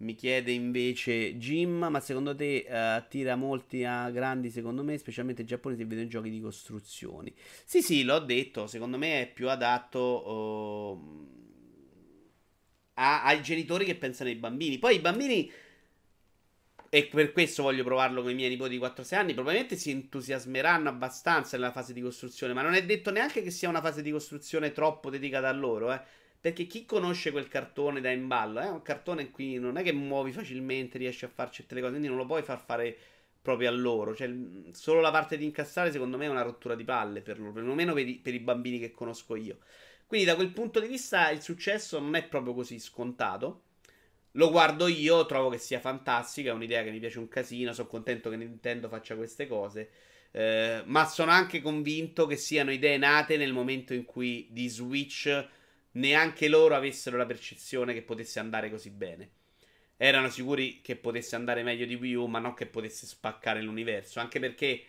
Mi 0.00 0.14
chiede 0.14 0.52
invece 0.52 1.36
Jim, 1.36 1.88
ma 1.90 2.00
secondo 2.00 2.34
te 2.34 2.64
uh, 2.66 2.72
attira 2.72 3.36
molti 3.36 3.84
a 3.84 4.08
grandi, 4.10 4.48
secondo 4.50 4.82
me, 4.82 4.96
specialmente 4.96 5.44
giapponesi, 5.44 5.84
vedono 5.84 6.06
giochi 6.08 6.30
di 6.30 6.40
costruzioni. 6.40 7.34
Sì, 7.66 7.82
sì, 7.82 8.02
l'ho 8.02 8.18
detto, 8.20 8.66
secondo 8.66 8.96
me 8.96 9.20
è 9.22 9.30
più 9.30 9.50
adatto 9.50 10.00
uh, 10.26 11.28
a, 12.94 13.24
ai 13.24 13.42
genitori 13.42 13.84
che 13.84 13.94
pensano 13.94 14.30
ai 14.30 14.36
bambini. 14.36 14.78
Poi 14.78 14.94
i 14.96 15.00
bambini, 15.00 15.52
e 16.88 17.06
per 17.06 17.32
questo 17.32 17.62
voglio 17.62 17.84
provarlo 17.84 18.22
con 18.22 18.30
i 18.30 18.34
miei 18.34 18.48
nipoti 18.48 18.70
di 18.70 18.78
4-6 18.78 19.14
anni, 19.14 19.34
probabilmente 19.34 19.76
si 19.76 19.90
entusiasmeranno 19.90 20.88
abbastanza 20.88 21.58
nella 21.58 21.72
fase 21.72 21.92
di 21.92 22.00
costruzione, 22.00 22.54
ma 22.54 22.62
non 22.62 22.72
è 22.72 22.84
detto 22.86 23.10
neanche 23.10 23.42
che 23.42 23.50
sia 23.50 23.68
una 23.68 23.82
fase 23.82 24.00
di 24.00 24.10
costruzione 24.10 24.72
troppo 24.72 25.10
dedicata 25.10 25.48
a 25.48 25.52
loro, 25.52 25.92
eh. 25.92 26.00
Perché 26.40 26.66
chi 26.66 26.86
conosce 26.86 27.30
quel 27.32 27.48
cartone 27.48 28.00
da 28.00 28.10
imballo, 28.10 28.60
è 28.60 28.64
eh? 28.64 28.70
un 28.70 28.80
cartone 28.80 29.22
in 29.22 29.30
cui 29.30 29.58
non 29.58 29.76
è 29.76 29.82
che 29.82 29.92
muovi 29.92 30.32
facilmente, 30.32 30.96
riesci 30.96 31.26
a 31.26 31.28
farci 31.28 31.62
tutte 31.62 31.74
le 31.74 31.80
cose, 31.80 31.92
quindi 31.92 32.08
non 32.08 32.16
lo 32.16 32.24
puoi 32.24 32.42
far 32.42 32.58
fare 32.64 32.96
proprio 33.42 33.68
a 33.68 33.72
loro. 33.72 34.14
Cioè, 34.14 34.32
solo 34.72 35.00
la 35.00 35.10
parte 35.10 35.36
di 35.36 35.44
incassare, 35.44 35.92
secondo 35.92 36.16
me, 36.16 36.24
è 36.24 36.28
una 36.28 36.40
rottura 36.40 36.74
di 36.74 36.84
palle 36.84 37.20
per 37.20 37.38
loro, 37.38 37.52
perlomeno 37.52 37.92
per 37.92 38.08
i, 38.08 38.14
per 38.14 38.32
i 38.32 38.38
bambini 38.38 38.78
che 38.78 38.90
conosco 38.90 39.36
io. 39.36 39.58
Quindi, 40.06 40.26
da 40.26 40.34
quel 40.34 40.50
punto 40.50 40.80
di 40.80 40.86
vista, 40.86 41.30
il 41.30 41.42
successo 41.42 41.98
non 41.98 42.14
è 42.14 42.26
proprio 42.26 42.54
così 42.54 42.78
scontato. 42.78 43.64
Lo 44.32 44.50
guardo 44.50 44.86
io, 44.86 45.26
trovo 45.26 45.50
che 45.50 45.58
sia 45.58 45.78
fantastica, 45.78 46.50
è 46.50 46.54
un'idea 46.54 46.82
che 46.82 46.90
mi 46.90 47.00
piace 47.00 47.18
un 47.18 47.28
casino, 47.28 47.74
sono 47.74 47.88
contento 47.88 48.30
che 48.30 48.36
Nintendo 48.36 48.88
faccia 48.88 49.14
queste 49.14 49.46
cose. 49.46 49.90
Eh, 50.30 50.82
ma 50.86 51.04
sono 51.06 51.32
anche 51.32 51.60
convinto 51.60 52.26
che 52.26 52.36
siano 52.36 52.72
idee 52.72 52.96
nate 52.96 53.36
nel 53.36 53.52
momento 53.52 53.92
in 53.92 54.04
cui 54.04 54.46
di 54.50 54.68
Switch 54.68 55.48
neanche 55.92 56.48
loro 56.48 56.74
avessero 56.74 57.16
la 57.16 57.26
percezione 57.26 57.94
che 57.94 58.02
potesse 58.02 58.38
andare 58.38 58.70
così 58.70 58.90
bene. 58.90 59.30
Erano 59.96 60.30
sicuri 60.30 60.80
che 60.80 60.96
potesse 60.96 61.36
andare 61.36 61.62
meglio 61.62 61.84
di 61.84 61.94
Wii 61.94 62.14
U, 62.14 62.26
ma 62.26 62.38
non 62.38 62.54
che 62.54 62.66
potesse 62.66 63.06
spaccare 63.06 63.60
l'universo. 63.60 64.20
Anche 64.20 64.40
perché 64.40 64.82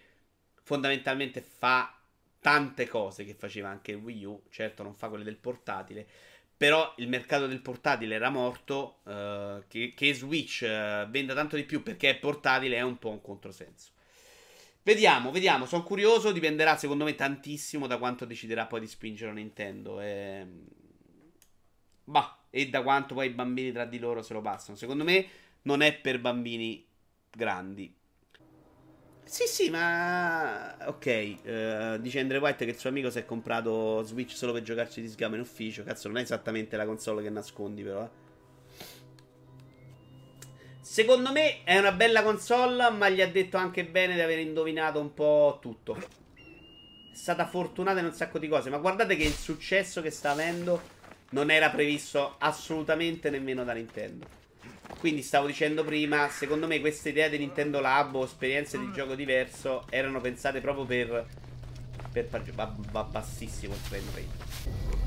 fondamentalmente 0.63 1.41
fa 1.41 1.98
tante 2.39 2.88
cose 2.88 3.25
che 3.25 3.34
faceva 3.34 3.70
anche 3.70 3.93
Wii 3.93 4.24
U. 4.24 4.43
Certo, 4.50 4.84
non 4.84 4.93
fa 4.93 5.10
quelle 5.10 5.25
del 5.25 5.36
portatile. 5.36 6.08
Però 6.55 6.93
il 6.98 7.10
mercato 7.10 7.48
del 7.48 7.62
portatile 7.62 8.15
era 8.15 8.29
morto. 8.29 9.00
Uh, 9.03 9.63
che, 9.67 9.93
che, 9.96 10.13
Switch 10.13 10.62
uh, 10.62 11.10
venda 11.10 11.34
tanto 11.34 11.55
di 11.55 11.63
più 11.63 11.84
perché 11.84 12.12
è 12.12 12.17
portatile 12.17 12.77
è 12.77 12.81
un 12.81 12.98
po' 12.98 13.10
un 13.10 13.22
controsenso. 13.22 13.91
Vediamo, 14.84 15.31
vediamo. 15.31 15.65
Sono 15.65 15.84
curioso. 15.84 16.31
Dipenderà 16.31 16.77
secondo 16.77 17.03
me 17.03 17.15
tantissimo 17.15 17.86
da 17.86 17.98
quanto 17.98 18.24
deciderà 18.24 18.65
poi 18.65 18.79
di 18.79 18.88
spingere 18.88 19.34
Nintendo. 19.34 20.00
Ehm 20.00 20.79
Bah, 22.12 22.39
e 22.50 22.70
da 22.70 22.84
quanto 22.84 23.13
poi 23.13 23.27
i 23.27 23.30
bambini 23.30 23.72
tra 23.72 23.86
di 23.86 23.98
loro 23.98 24.22
se 24.22 24.34
lo 24.34 24.41
passano. 24.41 24.75
Secondo 24.75 25.06
me 25.06 25.25
non 25.62 25.82
è 25.82 25.94
per 25.94 26.20
bambini 26.20 26.86
grandi. 27.30 27.96
Sì, 29.24 29.46
sì, 29.46 29.70
ma. 29.70 30.75
Ok. 30.88 31.06
Uh, 31.06 31.98
dice 32.00 32.20
Andre 32.20 32.39
White 32.39 32.65
che 32.65 32.72
il 32.72 32.77
suo 32.77 32.89
amico 32.89 33.10
si 33.10 33.20
è 33.20 33.25
comprato 33.25 34.03
Switch 34.03 34.36
solo 34.36 34.51
per 34.51 34.62
giocarci 34.62 35.00
di 35.01 35.08
sgama 35.08 35.36
in 35.36 35.41
ufficio. 35.41 35.84
Cazzo, 35.84 36.10
non 36.10 36.18
è 36.18 36.22
esattamente 36.22 36.75
la 36.75 36.86
console 36.86 37.24
che 37.24 37.30
nascondi, 37.30 37.82
però. 37.82 38.03
Eh. 38.03 38.10
Secondo 40.82 41.32
me 41.32 41.63
è 41.63 41.80
una 41.80 41.94
bella 41.94 42.24
console, 42.24 42.89
ma 42.89 43.08
gli 43.08 43.22
ha 43.22 43.27
detto 43.27 43.56
anche 43.56 43.86
bene 43.86 44.15
di 44.15 44.20
aver 44.20 44.39
indovinato 44.39 45.00
un 45.00 45.13
po' 45.13 45.60
tutto. 45.62 45.96
È 45.96 47.15
stata 47.15 47.48
fortunata 47.48 48.00
in 48.00 48.08
un 48.08 48.13
sacco 48.13 48.38
di 48.38 48.50
cose, 48.50 48.70
ma 48.70 48.80
guardate 48.80 49.15
che 49.15 49.24
il 49.24 49.32
successo 49.32 50.01
che 50.01 50.10
sta 50.10 50.32
avendo 50.32 51.00
non 51.31 51.50
era 51.50 51.69
previsto 51.69 52.35
assolutamente 52.39 53.29
nemmeno 53.29 53.63
da 53.63 53.73
Nintendo. 53.73 54.39
Quindi 55.00 55.21
stavo 55.21 55.47
dicendo 55.47 55.83
prima, 55.83 56.29
secondo 56.29 56.67
me 56.67 56.79
queste 56.79 57.09
idee 57.09 57.29
di 57.29 57.38
Nintendo 57.39 57.79
Lab 57.79 58.15
o 58.15 58.23
esperienze 58.23 58.77
di 58.77 58.91
gioco 58.91 59.15
diverso 59.15 59.85
erano 59.89 60.21
pensate 60.21 60.61
proprio 60.61 60.85
per... 60.85 61.25
per 62.11 62.27
va, 62.53 62.75
va 62.91 63.03
bassissimo 63.03 63.73
il 63.73 63.79
frame 63.79 64.05
rate. 64.13 65.00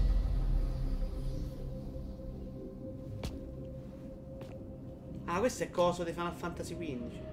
Ah, 5.26 5.38
questo 5.38 5.62
è 5.64 5.70
coso 5.70 6.04
di 6.04 6.12
Final 6.12 6.34
Fantasy 6.34 6.76
XV. 6.76 7.32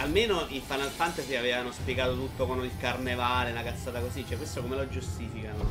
Almeno 0.00 0.46
in 0.48 0.62
Final 0.62 0.88
Fantasy 0.88 1.34
avevano 1.34 1.70
spiegato 1.72 2.14
tutto 2.14 2.46
con 2.46 2.64
il 2.64 2.72
carnevale, 2.78 3.50
una 3.50 3.62
cazzata 3.62 4.00
così. 4.00 4.24
Cioè, 4.26 4.36
questo 4.36 4.62
come 4.62 4.76
lo 4.76 4.88
giustificano? 4.88 5.64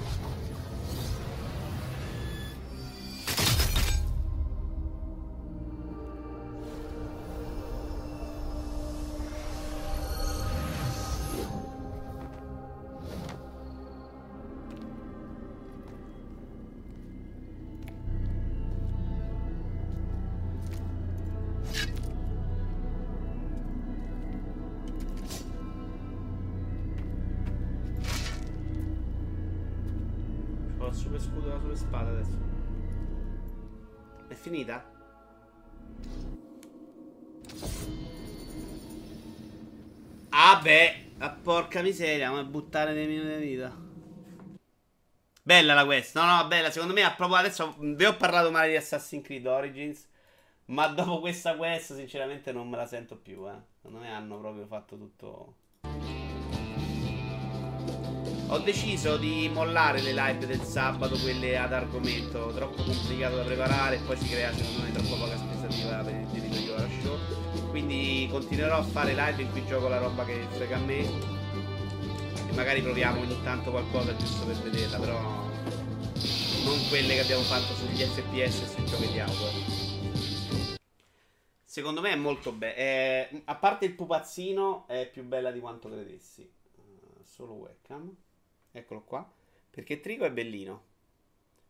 Porca 41.70 41.84
miseria, 41.84 42.30
come 42.30 42.46
buttare 42.46 42.94
dei 42.96 43.06
minuti 43.06 43.38
di 43.38 43.46
vita. 43.46 43.78
Bella 45.44 45.76
la 45.76 45.86
quest, 45.86 46.16
no 46.16 46.26
no, 46.26 46.48
bella, 46.48 46.72
secondo 46.72 46.94
me 46.94 47.14
proprio 47.16 47.38
adesso 47.38 47.76
vi 47.78 48.06
ho 48.06 48.16
parlato 48.18 48.50
male 48.50 48.70
di 48.70 48.76
Assassin's 48.76 49.24
Creed 49.24 49.46
Origins, 49.46 50.08
ma 50.66 50.88
dopo 50.88 51.20
questa 51.20 51.56
quest 51.56 51.96
sinceramente 51.96 52.52
non 52.52 52.68
me 52.68 52.78
la 52.78 52.88
sento 52.88 53.18
più, 53.18 53.48
eh. 53.48 53.54
Secondo 53.76 54.00
me 54.00 54.12
hanno 54.12 54.40
proprio 54.40 54.66
fatto 54.66 54.98
tutto... 54.98 55.54
Ho 58.52 58.60
deciso 58.60 59.18
di 59.18 59.48
mollare 59.54 60.02
le 60.02 60.12
live 60.12 60.48
del 60.48 60.62
sabato, 60.62 61.20
quelle 61.20 61.56
ad 61.56 61.72
argomento, 61.72 62.52
troppo 62.52 62.82
complicato 62.82 63.36
da 63.36 63.44
preparare 63.44 63.98
e 63.98 64.00
poi 64.00 64.18
si 64.18 64.28
crea 64.28 64.52
secondo 64.52 64.82
me 64.82 64.92
troppo 64.92 65.18
poca 65.18 65.36
aspettativa 65.36 65.98
per 65.98 66.16
il 66.16 66.26
diritto 66.30 66.56
di 66.56 67.02
show. 67.04 67.70
Quindi 67.70 68.28
continuerò 68.32 68.78
a 68.78 68.84
fare 68.84 69.14
live 69.14 69.44
in 69.44 69.52
cui 69.52 69.64
gioco 69.68 69.88
la 69.88 70.00
roba 70.00 70.26
che 70.26 70.48
frega 70.50 70.78
a 70.78 70.80
me. 70.80 71.39
E 72.50 72.54
magari 72.54 72.82
proviamo 72.82 73.22
ogni 73.22 73.40
tanto 73.44 73.70
qualcosa 73.70 74.16
giusto 74.16 74.44
per 74.44 74.56
vederla, 74.56 74.98
però 74.98 75.20
non 75.20 76.88
quelle 76.90 77.14
che 77.14 77.20
abbiamo 77.20 77.44
fatto 77.44 77.76
sugli 77.76 78.02
FPS 78.02 78.62
e 78.62 78.66
sui 78.66 78.86
giochi 78.86 79.12
di 79.12 79.20
auto. 79.20 80.80
Secondo 81.64 82.02
me 82.02 82.10
è 82.10 82.16
molto 82.16 82.52
bella. 82.52 83.30
A 83.46 83.56
parte 83.56 83.86
il 83.86 83.94
pupazzino, 83.94 84.88
è 84.88 85.08
più 85.08 85.24
bella 85.24 85.52
di 85.52 85.60
quanto 85.60 85.90
credessi. 85.90 86.52
Uh, 86.76 87.24
solo 87.24 87.54
webcam. 87.54 88.16
Eccolo 88.72 89.04
qua. 89.04 89.32
Perché 89.70 90.00
Trigo 90.00 90.26
è 90.26 90.32
bellino. 90.32 90.84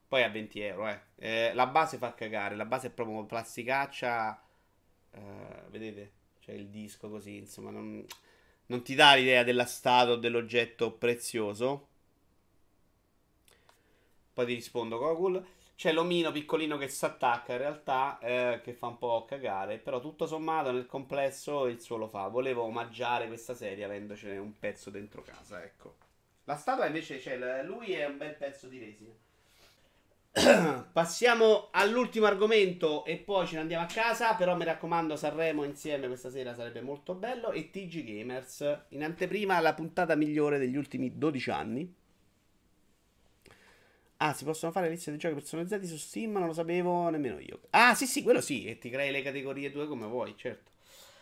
Poi 0.08 0.24
a 0.24 0.30
20 0.30 0.60
euro, 0.62 0.88
eh. 0.88 1.02
eh. 1.18 1.54
La 1.54 1.68
base 1.68 1.98
fa 1.98 2.16
cagare. 2.16 2.56
La 2.56 2.66
base 2.66 2.88
è 2.88 2.92
proprio 2.92 3.26
plasticaccia. 3.26 4.42
Eh, 5.12 5.64
vedete? 5.72 6.14
C'è 6.40 6.54
il 6.54 6.70
disco 6.70 7.10
così, 7.10 7.36
insomma, 7.36 7.70
non, 7.70 8.06
non 8.70 8.84
ti 8.84 8.96
dà 8.96 9.14
l'idea 9.16 9.44
della 9.44 9.66
statua 9.66 10.14
o 10.14 10.18
dell'oggetto 10.18 10.92
prezioso. 10.92 11.88
Poi 14.34 14.46
ti 14.46 14.54
rispondo, 14.54 14.98
Google. 14.98 15.58
C'è 15.76 15.94
l'omino 15.94 16.32
piccolino 16.32 16.78
che 16.78 16.88
si 16.90 17.06
attacca 17.06 17.54
in 17.54 17.58
realtà, 17.58 18.20
eh, 18.20 18.62
che 18.62 18.74
fa 18.74 18.88
un 18.88 18.98
po' 18.98 19.26
cagare, 19.26 19.78
però 19.78 20.00
tutto 20.02 20.28
sommato 20.28 20.72
nel 20.72 20.86
complesso 20.86 21.68
il 21.68 21.80
suo 21.80 21.98
lo 21.98 22.08
fa. 22.08 22.28
Volevo 22.28 22.64
omaggiare 22.64 23.28
questa 23.28 23.56
serie 23.56 23.86
avendocene 23.86 24.38
un 24.38 24.58
pezzo 24.60 24.90
dentro 24.90 25.22
casa, 25.22 25.64
ecco. 25.64 25.96
La 26.44 26.58
statua 26.58 26.86
invece 26.86 27.18
c'è, 27.18 27.64
lui 27.64 27.94
è 27.94 28.06
un 28.06 28.18
bel 28.18 28.36
pezzo 28.36 28.68
di 28.68 28.78
resina. 28.78 29.14
Passiamo 30.94 31.68
all'ultimo 31.72 32.26
argomento 32.26 33.04
e 33.04 33.18
poi 33.18 33.46
ce 33.46 33.56
ne 33.56 33.62
andiamo 33.62 33.84
a 33.84 33.88
casa. 33.88 34.36
Però 34.36 34.56
mi 34.56 34.64
raccomando, 34.64 35.16
Sanremo 35.16 35.64
insieme 35.64 36.08
questa 36.08 36.30
sera 36.30 36.54
sarebbe 36.54 36.82
molto 36.82 37.14
bello. 37.14 37.52
E 37.52 37.70
TG 37.70 38.04
Gamers 38.04 38.86
in 38.90 39.04
anteprima 39.04 39.60
la 39.60 39.74
puntata 39.74 40.16
migliore 40.16 40.58
degli 40.58 40.78
ultimi 40.78 41.18
12 41.18 41.50
anni. 41.52 41.94
Ah, 44.22 44.34
si 44.34 44.44
possono 44.44 44.72
fare 44.72 44.90
liste 44.90 45.12
di 45.12 45.18
giochi 45.18 45.36
personalizzati 45.36 45.88
su 45.88 45.98
Steam? 45.98 46.34
Non 46.34 46.48
lo 46.48 46.54
sapevo 46.54 47.10
nemmeno 47.10 47.40
io. 47.40 47.62
Ah, 47.72 47.94
sì, 47.96 48.06
sì, 48.06 48.22
quello 48.22 48.42
sì. 48.42 48.66
E 48.66 48.78
ti 48.78 48.90
crei 48.90 49.12
le 49.12 49.22
categorie 49.22 49.72
tue 49.72 49.88
come 49.88 50.08
vuoi, 50.08 50.36
certo. 50.38 50.72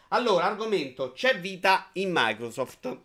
Allora, 0.09 0.45
argomento: 0.45 1.11
c'è 1.11 1.39
vita 1.39 1.89
in 1.93 2.11
Microsoft. 2.11 2.97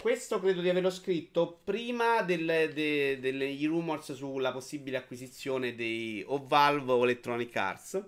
Questo 0.00 0.40
credo 0.40 0.62
di 0.62 0.70
averlo 0.70 0.88
scritto 0.88 1.60
prima 1.62 2.22
delle, 2.22 2.72
de, 2.72 3.20
degli 3.20 3.66
rumors 3.66 4.14
sulla 4.14 4.50
possibile 4.50 4.96
acquisizione 4.96 5.74
dei 5.74 6.24
o 6.26 6.42
Valve 6.42 6.92
o 6.92 7.04
Electronic 7.04 7.54
Arts. 7.54 8.02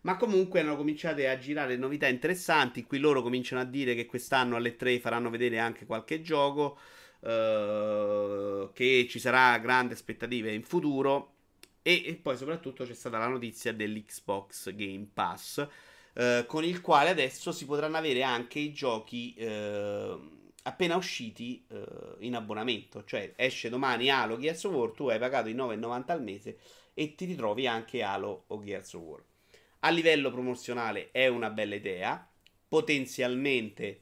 Ma 0.00 0.16
comunque 0.16 0.60
hanno 0.60 0.78
cominciato 0.78 1.20
a 1.26 1.36
girare 1.36 1.76
novità 1.76 2.06
interessanti. 2.06 2.84
Qui 2.84 2.98
loro 2.98 3.20
cominciano 3.20 3.60
a 3.60 3.66
dire 3.66 3.94
che 3.94 4.06
quest'anno 4.06 4.56
alle 4.56 4.76
3 4.76 4.98
faranno 4.98 5.28
vedere 5.28 5.58
anche 5.58 5.84
qualche 5.84 6.22
gioco. 6.22 6.78
Uh, 7.20 8.70
che 8.72 9.06
ci 9.10 9.18
sarà 9.18 9.58
grandi 9.58 9.92
aspettative 9.92 10.54
in 10.54 10.62
futuro. 10.62 11.34
E, 11.82 12.02
e, 12.06 12.14
poi 12.14 12.38
soprattutto 12.38 12.84
c'è 12.86 12.94
stata 12.94 13.18
la 13.18 13.28
notizia 13.28 13.74
dell'Xbox 13.74 14.74
Game 14.74 15.06
Pass. 15.12 15.68
Uh, 16.14 16.46
con 16.46 16.64
il 16.64 16.80
quale 16.80 17.10
adesso 17.10 17.52
si 17.52 17.66
potranno 17.66 17.98
avere 17.98 18.22
anche 18.22 18.58
i 18.58 18.72
giochi. 18.72 19.34
Uh, 19.36 20.44
appena 20.66 20.96
usciti 20.96 21.64
eh, 21.68 21.84
in 22.20 22.34
abbonamento. 22.34 23.04
Cioè 23.04 23.32
esce 23.36 23.68
domani 23.68 24.10
Halo 24.10 24.36
Gears 24.36 24.64
of 24.64 24.74
War, 24.74 24.90
tu 24.90 25.08
hai 25.08 25.18
pagato 25.18 25.48
i 25.48 25.54
9,90 25.54 26.02
al 26.06 26.22
mese 26.22 26.58
e 26.94 27.14
ti 27.14 27.24
ritrovi 27.24 27.66
anche 27.66 28.02
Halo 28.02 28.44
o 28.48 28.62
Gears 28.62 28.92
of 28.94 29.02
War. 29.02 29.22
A 29.80 29.90
livello 29.90 30.30
promozionale 30.30 31.10
è 31.12 31.28
una 31.28 31.50
bella 31.50 31.76
idea, 31.76 32.28
potenzialmente 32.68 34.00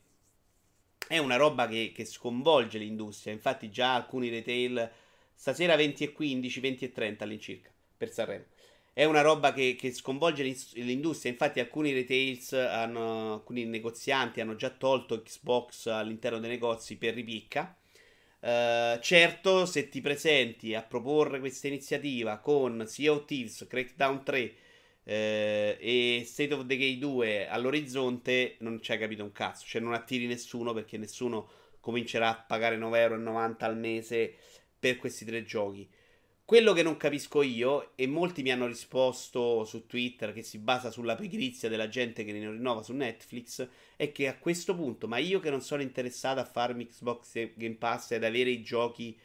è 1.07 1.19
una 1.19 1.37
roba 1.37 1.69
che, 1.69 1.93
che 1.95 2.07
sconvolge 2.07 2.79
l'industria, 2.79 3.33
infatti 3.33 3.71
già 3.71 3.95
alcuni 3.95 4.31
retail 4.31 4.91
stasera 5.35 5.77
20 5.77 6.05
e 6.05 6.13
15, 6.13 6.61
20 6.61 6.85
e 6.87 6.93
30 6.93 7.25
all'incirca 7.25 7.71
per 7.97 8.11
Sanremo 8.11 8.45
è 8.95 9.05
una 9.05 9.23
roba 9.23 9.53
che, 9.53 9.77
che, 9.77 9.93
sconvolge 9.93 10.45
l'industria. 10.75 11.33
Infatti, 11.33 11.59
alcuni 11.59 11.93
retails, 11.93 12.53
hanno, 12.53 13.35
alcuni 13.35 13.65
negozianti 13.65 14.41
hanno 14.41 14.55
già 14.55 14.71
tolto 14.71 15.21
Xbox 15.21 15.87
all'interno 15.87 16.39
dei 16.39 16.49
negozi 16.51 16.97
per 16.97 17.15
ripicca. 17.15 17.77
Uh, 18.39 19.01
certo, 19.01 19.67
se 19.67 19.89
ti 19.89 20.01
presenti 20.01 20.75
a 20.75 20.83
proporre 20.83 21.41
questa 21.41 21.67
iniziativa 21.67 22.39
con 22.39 22.85
Sea 22.87 23.13
of 23.13 23.25
Thieves, 23.25 23.67
Crackdown 23.69 24.23
3 24.23 24.55
eh, 25.05 25.77
e 25.81 26.23
State 26.25 26.55
of 26.55 26.63
Decay 26.63 26.99
2 26.99 27.49
all'orizzonte, 27.49 28.57
non 28.61 28.81
ci 28.81 28.93
hai 28.93 28.99
capito 28.99 29.25
un 29.25 29.33
cazzo. 29.33 29.65
Cioè, 29.67 29.81
non 29.81 29.93
attiri 29.95 30.27
nessuno 30.27 30.73
perché 30.73 30.99
nessuno 30.99 31.49
comincerà 31.81 32.31
a 32.31 32.45
pagare 32.47 32.79
9,90€ 32.79 33.65
al 33.65 33.77
mese 33.77 34.35
per 34.79 34.99
questi 34.99 35.25
tre 35.25 35.45
giochi. 35.45 35.89
Quello 36.47 36.75
che 36.75 36.83
non 36.83 36.99
capisco 36.99 37.41
io, 37.41 37.97
e 37.97 38.07
molti 38.07 38.43
mi 38.43 38.53
hanno 38.53 38.67
risposto 38.67 39.65
su 39.65 39.87
Twitter 39.87 40.35
che 40.35 40.43
si 40.43 40.59
basa 40.59 40.91
sulla 40.91 41.15
pigrizia 41.15 41.71
della 41.71 41.89
gente 41.89 42.23
che 42.23 42.33
ne 42.33 42.51
rinnova 42.51 42.83
su 42.83 42.93
Netflix, 42.93 43.67
è 43.97 44.13
che 44.13 44.29
a 44.29 44.37
questo 44.37 44.75
punto, 44.75 45.09
ma 45.09 45.17
io 45.17 45.41
che 45.41 45.49
non 45.49 45.63
sono 45.63 45.81
interessato 45.81 46.41
a 46.41 46.45
farmi 46.45 46.87
Xbox 46.87 47.55
Game 47.55 47.77
Pass 47.77 48.11
e 48.11 48.17
ad 48.17 48.25
avere 48.25 48.51
i 48.51 48.63
giochi 48.63 49.19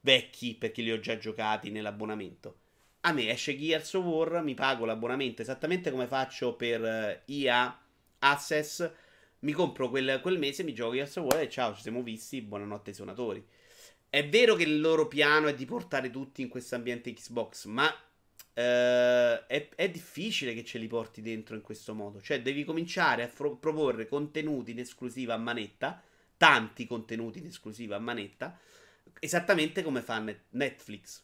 vecchi 0.00 0.54
perché 0.54 0.82
li 0.82 0.92
ho 0.92 1.00
già 1.00 1.16
giocati 1.16 1.70
nell'abbonamento, 1.70 2.58
a 3.00 3.12
me 3.12 3.30
esce 3.30 3.56
Gears 3.56 3.94
of 3.94 4.04
War, 4.04 4.42
mi 4.42 4.52
pago 4.52 4.84
l'abbonamento 4.84 5.40
esattamente 5.40 5.90
come 5.90 6.06
faccio 6.06 6.56
per 6.56 7.22
EA 7.24 7.72
eh, 7.72 7.84
Access, 8.18 8.92
mi 9.40 9.52
compro 9.52 9.88
quel, 9.88 10.20
quel 10.20 10.38
mese, 10.38 10.62
mi 10.62 10.74
gioco 10.74 10.92
Gears 10.92 11.16
of 11.16 11.24
War 11.24 11.40
e 11.40 11.48
ciao, 11.48 11.74
ci 11.74 11.80
siamo 11.80 12.02
visti, 12.02 12.42
buonanotte 12.42 12.92
suonatori. 12.92 13.42
È 14.16 14.26
vero 14.26 14.54
che 14.54 14.62
il 14.62 14.80
loro 14.80 15.08
piano 15.08 15.46
è 15.46 15.54
di 15.54 15.66
portare 15.66 16.08
tutti 16.08 16.40
in 16.40 16.48
questo 16.48 16.74
ambiente 16.74 17.12
Xbox, 17.12 17.66
ma 17.66 17.94
Uh, 18.56 19.44
è, 19.46 19.68
è, 19.74 19.90
difficile 19.90 20.54
che 20.54 20.64
ce 20.64 20.78
li 20.78 20.86
porti 20.86 21.20
dentro 21.20 21.54
in 21.54 21.60
questo 21.60 21.92
modo. 21.92 22.22
Cioè, 22.22 22.40
devi 22.40 22.64
cominciare 22.64 23.22
a 23.22 23.28
fro- 23.28 23.56
proporre 23.56 24.08
contenuti 24.08 24.70
in 24.70 24.78
esclusiva 24.78 25.34
a 25.34 25.36
manetta, 25.36 26.02
tanti 26.38 26.86
contenuti 26.86 27.40
in 27.40 27.44
esclusiva 27.44 27.96
a 27.96 27.98
manetta, 27.98 28.58
esattamente 29.18 29.82
come 29.82 30.00
fa 30.00 30.24
Netflix. 30.48 31.22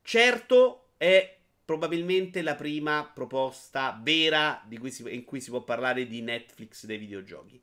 Certo, 0.00 0.92
è 0.96 1.36
probabilmente 1.62 2.40
la 2.40 2.54
prima 2.54 3.04
proposta 3.04 4.00
vera 4.02 4.66
cui 4.78 4.90
si, 4.90 5.04
in 5.14 5.26
cui 5.26 5.42
si 5.42 5.50
può 5.50 5.62
parlare 5.62 6.06
di 6.06 6.22
Netflix 6.22 6.86
dei 6.86 6.96
videogiochi. 6.96 7.60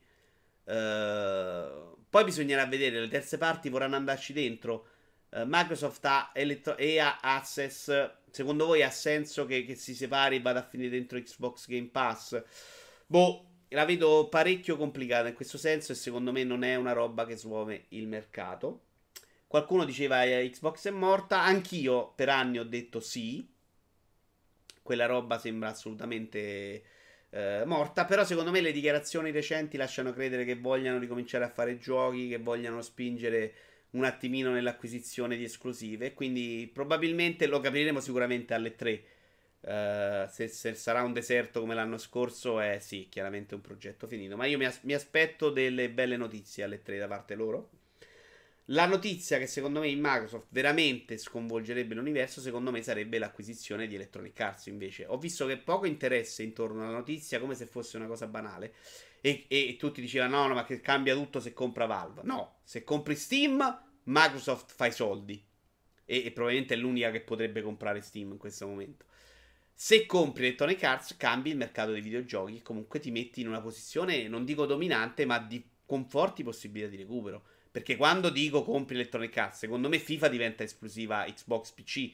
Uh, 0.66 2.03
poi 2.14 2.22
bisognerà 2.22 2.64
vedere, 2.66 3.00
le 3.00 3.08
terze 3.08 3.38
parti 3.38 3.68
vorranno 3.68 3.96
andarci 3.96 4.32
dentro. 4.32 4.86
Uh, 5.30 5.42
Microsoft 5.46 6.04
ha 6.04 6.30
elettro- 6.32 6.76
e 6.76 7.00
ha 7.00 7.18
Access. 7.20 8.08
Secondo 8.30 8.66
voi 8.66 8.84
ha 8.84 8.90
senso 8.90 9.46
che, 9.46 9.64
che 9.64 9.74
si 9.74 9.96
separi 9.96 10.36
e 10.36 10.40
vada 10.40 10.60
a 10.60 10.62
finire 10.62 10.90
dentro 10.90 11.20
Xbox 11.20 11.66
Game 11.66 11.88
Pass? 11.88 12.40
Boh, 13.04 13.46
la 13.70 13.84
vedo 13.84 14.28
parecchio 14.28 14.76
complicata 14.76 15.26
in 15.26 15.34
questo 15.34 15.58
senso 15.58 15.90
e 15.90 15.96
secondo 15.96 16.30
me 16.30 16.44
non 16.44 16.62
è 16.62 16.76
una 16.76 16.92
roba 16.92 17.26
che 17.26 17.36
smuove 17.36 17.86
il 17.88 18.06
mercato. 18.06 18.82
Qualcuno 19.48 19.84
diceva 19.84 20.22
eh, 20.22 20.48
Xbox 20.48 20.86
è 20.86 20.90
morta, 20.90 21.42
anch'io 21.42 22.12
per 22.14 22.28
anni 22.28 22.60
ho 22.60 22.64
detto 22.64 23.00
sì. 23.00 23.52
Quella 24.80 25.06
roba 25.06 25.36
sembra 25.40 25.70
assolutamente 25.70 26.84
eh, 27.34 27.64
morta. 27.66 28.04
Però 28.04 28.24
secondo 28.24 28.50
me 28.50 28.60
le 28.60 28.72
dichiarazioni 28.72 29.30
recenti 29.32 29.76
lasciano 29.76 30.12
credere 30.12 30.44
che 30.44 30.54
vogliano 30.54 30.98
ricominciare 30.98 31.44
a 31.44 31.50
fare 31.50 31.78
giochi, 31.78 32.28
che 32.28 32.38
vogliano 32.38 32.80
spingere 32.80 33.52
un 33.90 34.04
attimino 34.04 34.50
nell'acquisizione 34.52 35.36
di 35.36 35.44
esclusive. 35.44 36.14
Quindi 36.14 36.70
probabilmente 36.72 37.46
lo 37.46 37.60
capiremo 37.60 38.00
sicuramente 38.00 38.54
alle 38.54 38.76
3. 38.76 39.04
Uh, 39.60 39.66
eh, 39.66 40.26
se, 40.30 40.48
se, 40.48 40.74
sarà 40.74 41.02
un 41.02 41.12
deserto 41.12 41.60
come 41.60 41.74
l'anno 41.74 41.98
scorso, 41.98 42.60
è 42.60 42.78
sì, 42.80 43.08
chiaramente 43.10 43.54
un 43.54 43.60
progetto 43.60 44.06
finito. 44.06 44.36
Ma 44.36 44.46
io 44.46 44.58
mi, 44.58 44.66
as- 44.66 44.80
mi 44.82 44.94
aspetto 44.94 45.50
delle 45.50 45.90
belle 45.90 46.16
notizie 46.16 46.64
alle 46.64 46.82
3 46.82 46.98
da 46.98 47.08
parte 47.08 47.34
loro. 47.34 47.70
La 48.68 48.86
notizia 48.86 49.38
che 49.38 49.46
secondo 49.46 49.80
me 49.80 49.88
in 49.88 50.00
Microsoft 50.00 50.46
veramente 50.48 51.18
sconvolgerebbe 51.18 51.94
l'universo, 51.94 52.40
secondo 52.40 52.70
me 52.70 52.82
sarebbe 52.82 53.18
l'acquisizione 53.18 53.86
di 53.86 53.94
Electronic 53.94 54.40
Arts 54.40 54.66
invece. 54.66 55.04
Ho 55.04 55.18
visto 55.18 55.44
che 55.44 55.58
poco 55.58 55.84
interesse 55.84 56.42
intorno 56.42 56.82
alla 56.82 56.92
notizia, 56.92 57.38
come 57.40 57.54
se 57.54 57.66
fosse 57.66 57.98
una 57.98 58.06
cosa 58.06 58.26
banale. 58.26 58.74
E, 59.20 59.44
e 59.48 59.76
tutti 59.78 60.00
dicevano 60.00 60.38
no, 60.38 60.46
no, 60.48 60.54
ma 60.54 60.64
che 60.64 60.80
cambia 60.80 61.14
tutto 61.14 61.40
se 61.40 61.52
compra 61.52 61.84
Valve. 61.84 62.22
No, 62.24 62.60
se 62.64 62.84
compri 62.84 63.16
Steam, 63.16 63.82
Microsoft 64.04 64.72
fa 64.72 64.86
i 64.86 64.92
soldi. 64.92 65.44
E, 66.06 66.24
e 66.24 66.30
probabilmente 66.32 66.72
è 66.72 66.78
l'unica 66.78 67.10
che 67.10 67.20
potrebbe 67.20 67.60
comprare 67.60 68.00
Steam 68.00 68.32
in 68.32 68.38
questo 68.38 68.66
momento. 68.66 69.04
Se 69.74 70.06
compri 70.06 70.46
Electronic 70.46 70.82
Arts, 70.84 71.16
cambi 71.18 71.50
il 71.50 71.58
mercato 71.58 71.90
dei 71.92 72.00
videogiochi 72.00 72.62
comunque 72.62 72.98
ti 72.98 73.10
metti 73.10 73.42
in 73.42 73.48
una 73.48 73.60
posizione, 73.60 74.26
non 74.26 74.46
dico 74.46 74.64
dominante, 74.64 75.26
ma 75.26 75.38
di, 75.38 75.62
con 75.84 76.08
forti 76.08 76.42
possibilità 76.42 76.88
di 76.88 76.96
recupero. 76.96 77.44
Perché 77.74 77.96
quando 77.96 78.30
dico 78.30 78.62
compri 78.62 78.94
Electronic 78.94 79.36
Arts, 79.36 79.58
secondo 79.58 79.88
me 79.88 79.98
FIFA 79.98 80.28
diventa 80.28 80.62
esclusiva 80.62 81.24
Xbox 81.24 81.72
PC. 81.72 82.12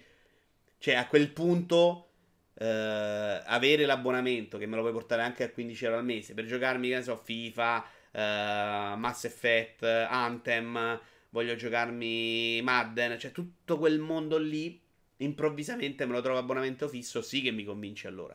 Cioè, 0.78 0.94
a 0.94 1.06
quel 1.06 1.32
punto, 1.32 2.12
eh, 2.54 2.64
avere 2.64 3.84
l'abbonamento, 3.84 4.56
che 4.56 4.64
me 4.64 4.76
lo 4.76 4.80
puoi 4.80 4.94
portare 4.94 5.20
anche 5.20 5.44
a 5.44 5.50
15 5.50 5.84
euro 5.84 5.98
al 5.98 6.04
mese, 6.06 6.32
per 6.32 6.46
giocarmi, 6.46 6.88
che 6.88 6.94
ne 6.94 7.02
so, 7.02 7.14
FIFA, 7.14 7.84
eh, 8.10 8.94
Mass 8.96 9.24
Effect, 9.24 9.82
Anthem, 9.82 10.98
voglio 11.28 11.54
giocarmi 11.56 12.62
Madden, 12.62 13.18
cioè 13.18 13.30
tutto 13.30 13.76
quel 13.76 13.98
mondo 13.98 14.38
lì 14.38 14.80
improvvisamente 15.18 16.06
me 16.06 16.14
lo 16.14 16.22
trovo 16.22 16.38
abbonamento 16.38 16.88
fisso, 16.88 17.20
sì 17.20 17.42
che 17.42 17.50
mi 17.50 17.64
convince 17.64 18.08
allora. 18.08 18.34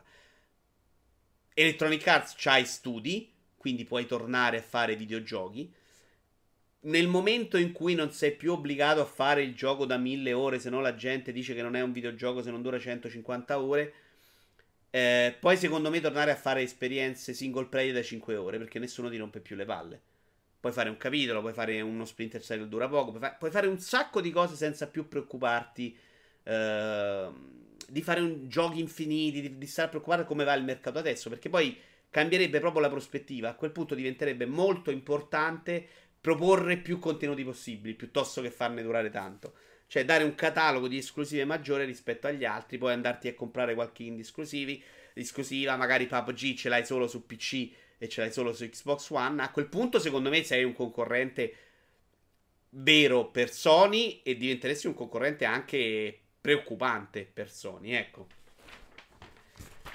Electronic 1.55 2.05
Arts 2.07 2.35
c'hai 2.37 2.67
studi, 2.67 3.33
quindi 3.57 3.83
puoi 3.83 4.05
tornare 4.05 4.59
a 4.59 4.61
fare 4.61 4.95
videogiochi. 4.95 5.73
Nel 6.85 7.07
momento 7.07 7.57
in 7.57 7.71
cui 7.71 7.95
non 7.95 8.11
sei 8.11 8.31
più 8.31 8.53
obbligato 8.53 9.01
a 9.01 9.05
fare 9.05 9.43
il 9.43 9.55
gioco 9.55 9.85
da 9.85 9.97
mille 9.97 10.33
ore, 10.33 10.59
se 10.59 10.69
no 10.69 10.81
la 10.81 10.95
gente 10.95 11.31
dice 11.31 11.53
che 11.53 11.61
non 11.61 11.75
è 11.75 11.81
un 11.81 11.91
videogioco 11.91 12.41
se 12.41 12.51
non 12.51 12.61
dura 12.61 12.79
150 12.79 13.59
ore. 13.59 13.93
Eh, 14.89 15.35
poi 15.39 15.57
secondo 15.57 15.89
me 15.89 15.99
tornare 15.99 16.31
a 16.31 16.35
fare 16.35 16.61
esperienze 16.61 17.33
single 17.33 17.65
player 17.65 17.93
da 17.93 18.01
5 18.01 18.35
ore 18.35 18.57
perché 18.57 18.79
nessuno 18.79 19.09
ti 19.09 19.17
rompe 19.17 19.39
più 19.39 19.55
le 19.55 19.65
palle. 19.65 20.01
Puoi 20.59 20.71
fare 20.73 20.89
un 20.89 20.97
capitolo, 20.97 21.41
puoi 21.41 21.53
fare 21.53 21.81
uno 21.81 22.05
Splinter 22.05 22.41
Cell 22.41 22.59
che 22.59 22.67
dura 22.67 22.87
poco, 22.87 23.11
puoi, 23.11 23.21
fa- 23.21 23.33
puoi 23.33 23.51
fare 23.51 23.67
un 23.67 23.79
sacco 23.79 24.21
di 24.21 24.31
cose 24.31 24.55
senza 24.55 24.87
più 24.87 25.07
preoccuparti 25.07 25.97
Ehm, 26.45 27.53
di 27.87 28.01
fare 28.01 28.19
un, 28.19 28.47
giochi 28.47 28.79
infiniti, 28.79 29.41
di, 29.41 29.57
di 29.57 29.67
stare 29.67 29.89
preoccupato 29.89 30.25
come 30.25 30.43
va 30.43 30.53
il 30.53 30.63
mercato 30.63 30.97
adesso, 30.97 31.29
perché 31.29 31.49
poi 31.49 31.77
cambierebbe 32.09 32.59
proprio 32.59 32.81
la 32.81 32.89
prospettiva. 32.89 33.49
A 33.49 33.55
quel 33.55 33.71
punto 33.71 33.95
diventerebbe 33.95 34.45
molto 34.45 34.91
importante 34.91 35.87
proporre 36.25 36.77
più 36.77 36.97
contenuti 36.97 37.43
possibili 37.43 37.93
piuttosto 37.93 38.41
che 38.41 38.49
farne 38.49 38.81
durare 38.81 39.11
tanto. 39.11 39.53
Cioè 39.85 40.05
dare 40.05 40.23
un 40.23 40.33
catalogo 40.33 40.87
di 40.87 40.97
esclusive 40.97 41.45
maggiore 41.45 41.85
rispetto 41.85 42.25
agli 42.25 42.43
altri, 42.43 42.79
poi 42.79 42.93
andarti 42.93 43.27
a 43.27 43.35
comprare 43.35 43.75
qualche 43.75 44.01
indie 44.01 44.23
esclusivi, 44.23 44.83
esclusiva, 45.13 45.75
magari 45.75 46.07
PUBG 46.07 46.55
ce 46.55 46.69
l'hai 46.69 46.83
solo 46.83 47.07
su 47.07 47.27
PC 47.27 47.69
e 47.99 48.09
ce 48.09 48.21
l'hai 48.21 48.31
solo 48.31 48.53
su 48.53 48.67
Xbox 48.67 49.11
One. 49.11 49.43
A 49.43 49.51
quel 49.51 49.67
punto 49.67 49.99
secondo 49.99 50.31
me 50.31 50.41
sei 50.41 50.63
un 50.63 50.73
concorrente 50.73 51.55
vero 52.69 53.27
per 53.27 53.51
Sony 53.51 54.21
e 54.23 54.35
diventeresti 54.35 54.87
un 54.87 54.95
concorrente 54.95 55.45
anche 55.45 56.21
preoccupante 56.41 57.29
per 57.31 57.51
Sony, 57.51 57.91
ecco. 57.91 58.25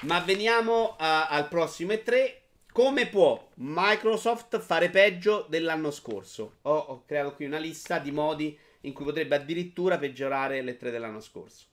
Ma 0.03 0.21
veniamo 0.21 0.95
a, 0.97 1.27
al 1.27 1.49
prossimo 1.49 1.90
E3. 1.90 2.39
Come 2.73 3.09
può 3.09 3.51
Microsoft 3.55 4.61
fare 4.61 4.91
peggio 4.91 5.45
dell'anno 5.49 5.91
scorso? 5.91 6.59
Ho, 6.63 6.77
ho 6.77 7.05
creato 7.05 7.35
qui 7.35 7.47
una 7.47 7.59
lista 7.59 7.99
di 7.99 8.13
modi 8.13 8.57
in 8.83 8.93
cui 8.93 9.05
potrebbe 9.05 9.35
addirittura 9.35 9.99
peggiorare 9.99 10.63
le 10.63 10.77
3 10.77 10.93
dell'anno 10.93 11.21
scorso. 11.21 11.67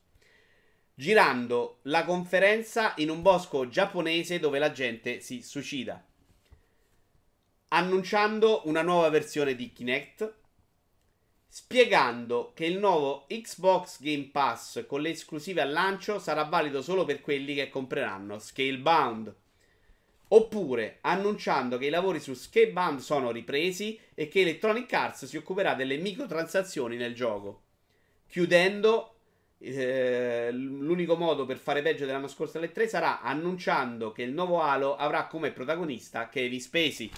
Girando 0.95 1.79
la 1.83 2.03
conferenza 2.03 2.93
in 2.97 3.11
un 3.11 3.21
bosco 3.21 3.67
giapponese 3.69 4.39
dove 4.39 4.57
la 4.57 4.71
gente 4.71 5.19
si 5.19 5.43
suicida. 5.43 6.03
Annunciando 7.67 8.61
una 8.65 8.81
nuova 8.81 9.09
versione 9.09 9.55
di 9.55 9.71
Kinect 9.71 10.33
spiegando 11.47 12.53
che 12.55 12.65
il 12.65 12.79
nuovo 12.79 13.25
Xbox 13.27 14.01
Game 14.01 14.29
Pass 14.31 14.85
con 14.87 15.01
le 15.01 15.11
esclusive 15.11 15.61
al 15.61 15.71
lancio 15.71 16.17
sarà 16.17 16.43
valido 16.43 16.81
solo 16.81 17.05
per 17.05 17.21
quelli 17.21 17.53
che 17.53 17.69
compreranno 17.69 18.39
Scalebound. 18.39 19.35
Oppure 20.29 20.97
annunciando 21.01 21.77
che 21.77 21.85
i 21.85 21.89
lavori 21.89 22.19
su 22.19 22.33
Scalebound 22.33 22.99
sono 22.99 23.31
ripresi 23.31 23.97
e 24.13 24.27
che 24.27 24.41
Electronic 24.41 24.91
Arts 24.91 25.25
si 25.25 25.37
occuperà 25.37 25.73
delle 25.73 25.97
microtransazioni 25.97 26.97
nel 26.97 27.15
gioco. 27.15 27.61
Chiudendo, 28.27 29.15
eh, 29.59 30.49
l'unico 30.51 31.15
modo 31.15 31.45
per 31.45 31.57
fare 31.57 31.81
peggio 31.81 32.05
dell'anno 32.05 32.27
scorso 32.27 32.57
alle 32.57 32.71
3 32.71 32.87
sarà 32.89 33.21
annunciando 33.21 34.11
che 34.11 34.23
il 34.23 34.33
nuovo 34.33 34.61
Halo 34.61 34.97
avrà 34.97 35.27
come 35.27 35.51
protagonista 35.51 36.27
Kevin 36.27 36.59
Spacey. 36.59 37.09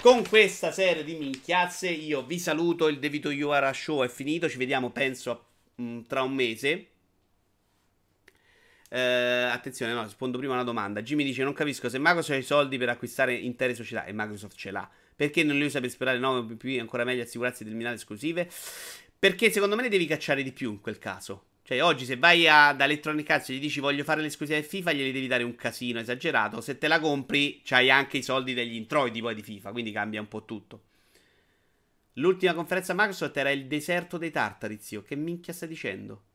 Con 0.00 0.28
questa 0.28 0.70
serie 0.70 1.02
di 1.02 1.14
minchiazze 1.14 1.88
io 1.88 2.22
vi 2.24 2.38
saluto, 2.38 2.88
il 2.88 2.98
Devito 2.98 3.30
Yuara 3.30 3.72
Show 3.72 4.04
è 4.04 4.08
finito, 4.08 4.50
ci 4.50 4.58
vediamo 4.58 4.90
penso 4.90 5.44
mh, 5.76 5.82
mm, 5.82 6.00
tra 6.02 6.20
un 6.20 6.34
mese. 6.34 6.88
Eh, 8.94 9.48
attenzione, 9.50 9.92
no, 9.92 10.04
rispondo 10.04 10.38
prima 10.38 10.52
a 10.52 10.56
una 10.56 10.64
domanda. 10.64 11.02
Jimmy 11.02 11.24
dice: 11.24 11.42
Non 11.42 11.52
capisco 11.52 11.88
se 11.88 11.98
Microsoft 11.98 12.30
ha 12.30 12.36
i 12.36 12.44
soldi 12.44 12.78
per 12.78 12.90
acquistare 12.90 13.34
intere 13.34 13.74
società 13.74 14.04
e 14.04 14.12
Microsoft 14.12 14.56
ce 14.56 14.70
l'ha. 14.70 14.88
Perché 15.16 15.42
non 15.42 15.56
li 15.58 15.64
usa 15.64 15.80
per 15.80 15.90
sperare 15.90 16.18
9 16.18 16.54
PP? 16.54 16.78
Ancora 16.78 17.02
meglio 17.02 17.24
assicurarsi 17.24 17.64
determinate 17.64 17.96
esclusive. 17.96 18.48
Perché 19.18 19.50
secondo 19.50 19.74
me 19.74 19.82
ne 19.82 19.88
devi 19.88 20.06
cacciare 20.06 20.44
di 20.44 20.52
più 20.52 20.70
in 20.70 20.80
quel 20.80 20.98
caso. 20.98 21.46
Cioè, 21.64 21.82
oggi 21.82 22.04
se 22.04 22.16
vai 22.16 22.46
ad 22.46 22.80
Electronic 22.80 23.28
Arts 23.28 23.48
e 23.48 23.54
gli 23.54 23.60
dici 23.60 23.80
voglio 23.80 24.04
fare 24.04 24.20
l'esclusiva 24.20 24.60
di 24.60 24.64
FIFA, 24.64 24.92
glieli 24.92 25.10
devi 25.10 25.26
dare 25.26 25.42
un 25.42 25.56
casino 25.56 25.98
esagerato. 25.98 26.60
Se 26.60 26.78
te 26.78 26.86
la 26.86 27.00
compri, 27.00 27.62
c'hai 27.64 27.90
anche 27.90 28.18
i 28.18 28.22
soldi 28.22 28.54
degli 28.54 28.76
introiti 28.76 29.20
poi 29.20 29.34
di 29.34 29.42
FIFA, 29.42 29.72
quindi 29.72 29.90
cambia 29.90 30.20
un 30.20 30.28
po' 30.28 30.44
tutto. 30.44 30.82
L'ultima 32.12 32.54
conferenza 32.54 32.94
Microsoft 32.94 33.36
era 33.36 33.50
il 33.50 33.66
deserto 33.66 34.18
dei 34.18 34.30
tartari, 34.30 34.78
zio. 34.80 35.02
Che 35.02 35.16
minchia 35.16 35.52
stai 35.52 35.66
dicendo? 35.68 36.26